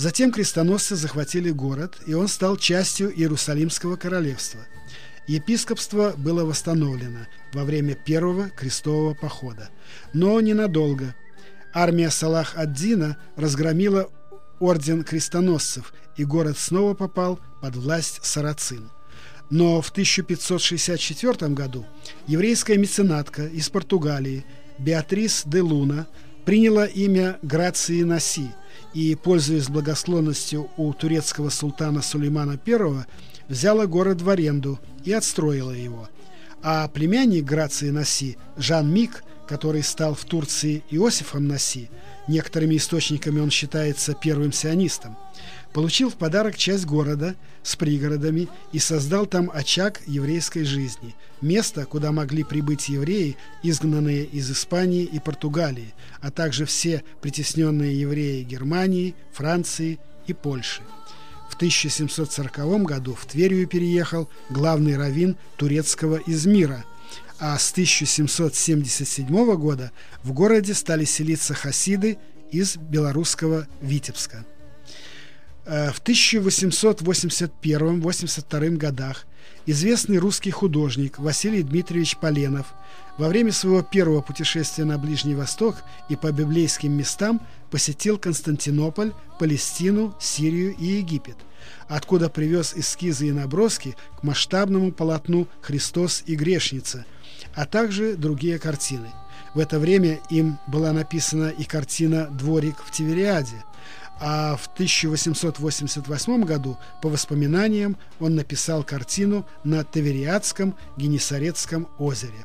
Затем 0.00 0.32
крестоносцы 0.32 0.96
захватили 0.96 1.50
город, 1.50 1.98
и 2.06 2.14
он 2.14 2.26
стал 2.26 2.56
частью 2.56 3.14
Иерусалимского 3.14 3.96
королевства. 3.96 4.62
Епископство 5.26 6.14
было 6.16 6.46
восстановлено 6.46 7.26
во 7.52 7.64
время 7.64 7.96
первого 7.96 8.48
крестового 8.48 9.12
похода, 9.12 9.68
но 10.14 10.40
ненадолго. 10.40 11.14
Армия 11.74 12.08
Салах-ад-Дина 12.08 13.18
разгромила 13.36 14.08
орден 14.58 15.04
крестоносцев, 15.04 15.92
и 16.20 16.24
город 16.24 16.58
снова 16.58 16.94
попал 16.94 17.40
под 17.60 17.76
власть 17.76 18.20
сарацин. 18.22 18.90
Но 19.50 19.80
в 19.80 19.90
1564 19.90 21.52
году 21.52 21.86
еврейская 22.26 22.76
меценатка 22.76 23.46
из 23.46 23.68
Португалии 23.68 24.44
Беатрис 24.78 25.42
де 25.44 25.60
Луна 25.60 26.06
приняла 26.44 26.86
имя 26.86 27.38
Грации 27.42 28.02
Наси– 28.02 28.50
и, 28.94 29.14
пользуясь 29.14 29.68
благосклонностью 29.68 30.70
у 30.76 30.92
турецкого 30.92 31.50
султана 31.50 32.02
Сулеймана 32.02 32.58
I, 32.66 33.04
взяла 33.48 33.86
город 33.86 34.20
в 34.20 34.28
аренду 34.28 34.78
и 35.04 35.12
отстроила 35.12 35.72
его. 35.72 36.08
А 36.62 36.88
племянник 36.88 37.44
Грации 37.44 37.90
Наси, 37.90 38.36
Жан 38.56 38.92
Мик, 38.92 39.24
который 39.48 39.82
стал 39.82 40.14
в 40.14 40.24
Турции 40.24 40.82
Иосифом 40.90 41.48
Наси, 41.48 41.88
некоторыми 42.28 42.76
источниками 42.76 43.40
он 43.40 43.50
считается 43.50 44.14
первым 44.14 44.52
сионистом, 44.52 45.16
получил 45.72 46.10
в 46.10 46.16
подарок 46.16 46.56
часть 46.56 46.86
города 46.86 47.36
с 47.62 47.76
пригородами 47.76 48.48
и 48.72 48.78
создал 48.78 49.26
там 49.26 49.50
очаг 49.52 50.00
еврейской 50.06 50.64
жизни, 50.64 51.14
место, 51.40 51.86
куда 51.86 52.12
могли 52.12 52.42
прибыть 52.42 52.88
евреи, 52.88 53.36
изгнанные 53.62 54.24
из 54.24 54.50
Испании 54.50 55.04
и 55.04 55.18
Португалии, 55.18 55.94
а 56.20 56.30
также 56.30 56.64
все 56.64 57.04
притесненные 57.20 57.98
евреи 57.98 58.42
Германии, 58.42 59.14
Франции 59.32 59.98
и 60.26 60.32
Польши. 60.32 60.82
В 61.50 61.56
1740 61.56 62.82
году 62.84 63.14
в 63.14 63.26
Тверью 63.26 63.66
переехал 63.66 64.28
главный 64.48 64.96
раввин 64.96 65.36
турецкого 65.56 66.20
Измира, 66.26 66.84
а 67.38 67.58
с 67.58 67.72
1777 67.72 69.56
года 69.56 69.92
в 70.22 70.32
городе 70.32 70.74
стали 70.74 71.04
селиться 71.04 71.54
хасиды 71.54 72.18
из 72.50 72.76
белорусского 72.76 73.66
Витебска. 73.80 74.44
Э, 75.66 75.90
в 75.90 76.00
1881-82 76.02 78.76
годах 78.76 79.26
известный 79.66 80.16
русский 80.18 80.50
художник 80.50 81.18
Василий 81.18 81.62
Дмитриевич 81.62 82.16
Поленов 82.16 82.68
во 83.18 83.28
время 83.28 83.52
своего 83.52 83.82
первого 83.82 84.22
путешествия 84.22 84.84
на 84.84 84.96
Ближний 84.98 85.34
Восток 85.34 85.76
и 86.08 86.16
по 86.16 86.32
библейским 86.32 86.92
местам 86.92 87.42
посетил 87.70 88.16
Константинополь, 88.18 89.12
Палестину, 89.38 90.14
Сирию 90.18 90.74
и 90.76 90.86
Египет, 90.86 91.36
откуда 91.88 92.30
привез 92.30 92.72
эскизы 92.74 93.28
и 93.28 93.32
наброски 93.32 93.96
к 94.18 94.22
масштабному 94.22 94.92
полотну 94.92 95.46
«Христос 95.60 96.22
и 96.26 96.36
грешница», 96.36 97.04
а 97.54 97.66
также 97.66 98.16
другие 98.16 98.58
картины. 98.58 99.10
В 99.54 99.58
это 99.58 99.78
время 99.78 100.20
им 100.30 100.58
была 100.66 100.92
написана 100.92 101.50
и 101.50 101.64
картина 101.64 102.30
«Дворик 102.30 102.78
в 102.78 102.90
Тивериаде», 102.90 103.62
а 104.20 104.56
в 104.56 104.66
1888 104.74 106.44
году, 106.44 106.78
по 107.00 107.08
воспоминаниям, 107.08 107.96
он 108.20 108.34
написал 108.34 108.84
картину 108.84 109.46
на 109.64 109.82
Тавериадском 109.82 110.76
Генесарецком 110.98 111.88
озере. 111.98 112.44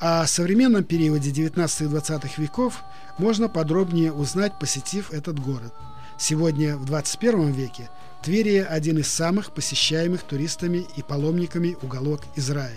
О 0.00 0.26
современном 0.26 0.82
периоде 0.82 1.30
19 1.30 1.82
и 1.82 1.86
20 1.86 2.38
веков 2.38 2.82
можно 3.18 3.48
подробнее 3.48 4.12
узнать, 4.12 4.58
посетив 4.58 5.12
этот 5.12 5.38
город. 5.38 5.72
Сегодня, 6.18 6.76
в 6.76 6.84
21 6.86 7.52
веке, 7.52 7.90
Тверия– 8.22 8.64
один 8.70 8.98
из 8.98 9.08
самых 9.08 9.52
посещаемых 9.52 10.22
туристами 10.22 10.86
и 10.96 11.02
паломниками 11.02 11.76
уголок 11.82 12.22
Израиля. 12.36 12.72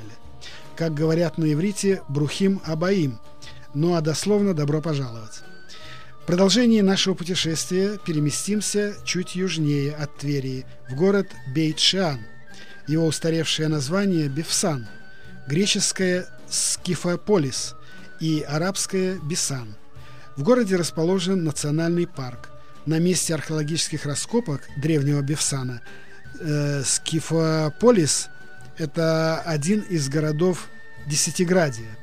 Как 0.76 0.94
говорят 0.94 1.38
на 1.38 1.52
иврите, 1.54 2.02
«брухим 2.10 2.62
абаим», 2.66 3.18
ну 3.74 3.96
а 3.96 4.02
дословно 4.02 4.54
«добро 4.54 4.82
пожаловать». 4.82 5.44
Продолжении 6.28 6.82
нашего 6.82 7.14
путешествия 7.14 7.98
переместимся 8.06 8.96
чуть 9.06 9.36
южнее 9.36 9.96
от 9.96 10.18
Тверии, 10.18 10.66
в 10.90 10.94
город 10.94 11.28
Бейт-Шиан. 11.56 12.20
Его 12.86 13.06
устаревшее 13.06 13.70
название– 13.70 14.28
Бефсан, 14.28 14.90
греческое 15.48 16.28
Скифополис 16.50 17.76
и 18.20 18.46
арабское 18.46 19.18
Бисан. 19.20 19.78
В 20.36 20.44
городе 20.44 20.76
расположен 20.76 21.46
национальный 21.46 22.06
парк. 22.06 22.50
На 22.86 23.00
месте 23.00 23.34
археологических 23.34 24.06
раскопок 24.06 24.68
древнего 24.76 25.22
Бефсана 25.22 25.82
э, 26.42 26.84
Скифополис– 26.84 28.28
это 28.78 29.40
один 29.40 29.80
из 29.80 30.10
городов 30.10 30.68
Десятиградия. 31.06 31.98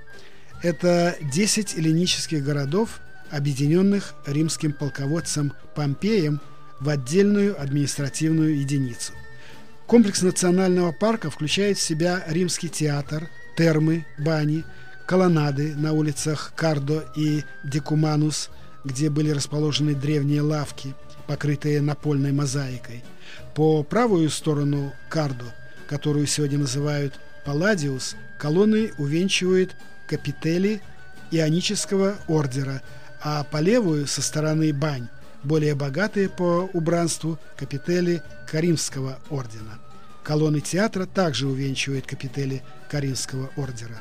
Это 0.63 1.15
10 1.21 1.77
эллинических 1.77 2.43
городов, 2.43 3.01
объединенных 3.31 4.15
римским 4.27 4.73
полководцем 4.73 5.53
Помпеем 5.75 6.41
в 6.81 6.89
отдельную 6.89 7.61
административную 7.61 8.59
единицу. 8.59 9.13
Комплекс 9.87 10.23
национального 10.23 10.93
парка 10.93 11.31
включает 11.31 11.79
в 11.79 11.83
себя 11.83 12.25
римский 12.27 12.69
театр, 12.69 13.29
термы, 13.57 14.07
бани, 14.19 14.65
колоннады 15.07 15.75
на 15.75 15.93
улицах 15.93 16.53
Кардо 16.57 17.05
и 17.15 17.43
Декуманус, 17.63 18.51
где 18.85 19.11
были 19.11 19.31
расположены 19.31 19.95
древние 19.95 20.41
лавки, 20.41 20.95
покрытые 21.27 21.81
напольной 21.81 22.33
мозаикой. 22.33 23.05
По 23.55 23.83
правую 23.83 24.31
сторону 24.31 24.93
Кардо, 25.09 25.45
которую 25.87 26.27
сегодня 26.27 26.59
называют 26.59 27.15
Палладиус, 27.45 28.17
колонны 28.39 28.93
увенчивают 28.99 29.77
капители 30.07 30.81
ионического 31.31 32.17
ордера, 32.27 32.83
а 33.25 33.43
по 33.43 33.57
левую, 33.57 34.07
со 34.07 34.21
стороны 34.21 34.73
бань, 34.75 35.09
более 35.43 35.75
богатые 35.75 36.29
по 36.29 36.69
убранству 36.75 37.39
капители 37.57 38.23
Каримского 38.47 39.19
ордена. 39.31 39.79
Колонны 40.23 40.61
театра 40.61 41.07
также 41.07 41.47
увенчивают 41.47 42.07
капители 42.07 42.63
Каримского 42.91 43.51
ордера. 43.57 44.01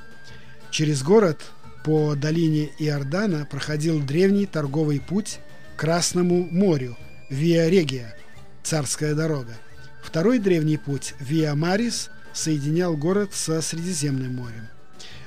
Через 0.71 1.03
город 1.03 1.41
по 1.85 2.15
долине 2.15 2.69
Иордана 2.79 3.45
проходил 3.49 4.01
древний 4.01 4.45
торговый 4.45 4.99
путь 4.99 5.39
к 5.75 5.79
Красному 5.79 6.47
морю, 6.49 6.97
Виа 7.29 7.69
Регия, 7.69 8.15
царская 8.61 9.15
дорога. 9.15 9.53
Второй 10.01 10.39
древний 10.39 10.77
путь, 10.77 11.13
Виа 11.19 11.55
Марис, 11.55 12.09
соединял 12.33 12.97
город 12.97 13.33
со 13.33 13.61
Средиземным 13.61 14.35
морем. 14.35 14.67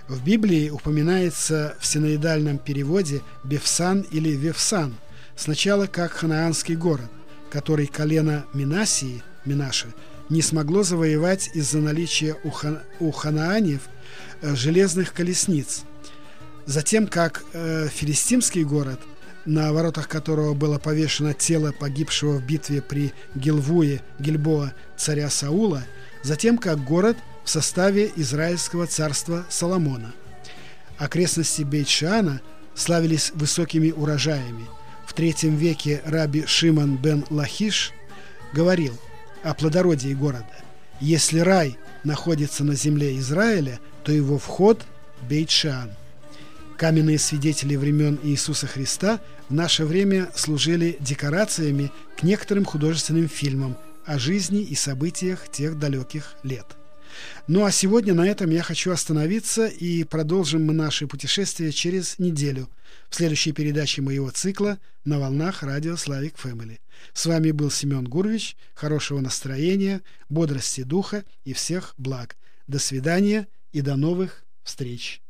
В 0.08 0.22
Библии 0.22 0.70
упоминается 0.70 1.74
в 1.80 1.86
синоидальном 1.86 2.58
переводе 2.58 3.22
Бефсан 3.42 4.02
или 4.12 4.30
Вевсан, 4.30 4.94
сначала 5.34 5.86
как 5.86 6.12
ханаанский 6.12 6.76
город, 6.76 7.10
который 7.50 7.88
колено 7.88 8.46
Минасии, 8.54 9.24
Минаши, 9.44 9.88
не 10.28 10.42
смогло 10.42 10.84
завоевать 10.84 11.50
из-за 11.54 11.78
наличия 11.78 12.36
у, 12.44 12.50
хан, 12.50 12.80
у 13.00 13.10
ханаанев 13.10 13.80
э, 14.42 14.54
железных 14.54 15.12
колесниц. 15.12 15.82
Затем, 16.66 17.08
как 17.08 17.42
э, 17.52 17.88
филистимский 17.92 18.62
город, 18.62 19.00
на 19.44 19.72
воротах 19.72 20.06
которого 20.06 20.54
было 20.54 20.78
повешено 20.78 21.34
тело 21.34 21.72
погибшего 21.72 22.38
в 22.38 22.46
битве 22.46 22.80
при 22.80 23.12
Гилвуе 23.34 24.02
Гильбоа 24.20 24.72
царя 24.96 25.30
Саула, 25.30 25.82
затем 26.22 26.58
как 26.58 26.84
город 26.84 27.16
в 27.46 27.50
составе 27.50 28.12
Израильского 28.16 28.86
царства 28.86 29.46
Соломона. 29.48 30.12
Окрестности 30.98 31.62
Бейт-Шиана 31.62 32.40
славились 32.74 33.32
высокими 33.34 33.90
урожаями. 33.90 34.66
В 35.06 35.14
третьем 35.14 35.56
веке 35.56 36.02
раби 36.04 36.44
Шимон 36.46 36.98
бен 36.98 37.24
Лахиш 37.30 37.92
говорил– 38.52 38.94
о 39.46 39.54
плодородии 39.54 40.12
города. 40.12 40.44
Если 41.00 41.38
рай 41.38 41.78
находится 42.02 42.64
на 42.64 42.74
земле 42.74 43.16
Израиля, 43.18 43.78
то 44.02 44.10
его 44.10 44.38
вход– 44.38 44.84
Бейт-Шиан. 45.28 45.90
Каменные 46.76 47.18
свидетели 47.18 47.76
времен 47.76 48.18
Иисуса 48.22 48.66
Христа 48.66 49.20
в 49.48 49.54
наше 49.54 49.84
время 49.84 50.28
служили 50.34 50.96
декорациями 51.00 51.92
к 52.18 52.22
некоторым 52.22 52.64
художественным 52.64 53.28
фильмам 53.28 53.76
о 54.04 54.18
жизни 54.18 54.62
и 54.62 54.74
событиях 54.74 55.48
тех 55.50 55.78
далеких 55.78 56.34
лет. 56.42 56.75
Ну 57.46 57.64
а 57.64 57.70
сегодня 57.70 58.14
на 58.14 58.26
этом 58.26 58.50
я 58.50 58.62
хочу 58.62 58.90
остановиться 58.90 59.66
и 59.66 60.04
продолжим 60.04 60.64
мы 60.64 60.72
наше 60.72 61.06
путешествие 61.06 61.72
через 61.72 62.18
неделю 62.18 62.68
в 63.08 63.14
следующей 63.14 63.52
передаче 63.52 64.02
моего 64.02 64.30
цикла 64.30 64.78
на 65.04 65.18
волнах 65.18 65.62
радио 65.62 65.96
Славик 65.96 66.36
Фэмили. 66.36 66.80
С 67.12 67.26
вами 67.26 67.50
был 67.50 67.70
Семен 67.70 68.04
Гурвич. 68.04 68.56
Хорошего 68.74 69.20
настроения, 69.20 70.02
бодрости 70.28 70.82
духа 70.82 71.24
и 71.44 71.52
всех 71.52 71.94
благ. 71.98 72.36
До 72.66 72.78
свидания 72.78 73.46
и 73.72 73.80
до 73.80 73.96
новых 73.96 74.44
встреч. 74.64 75.22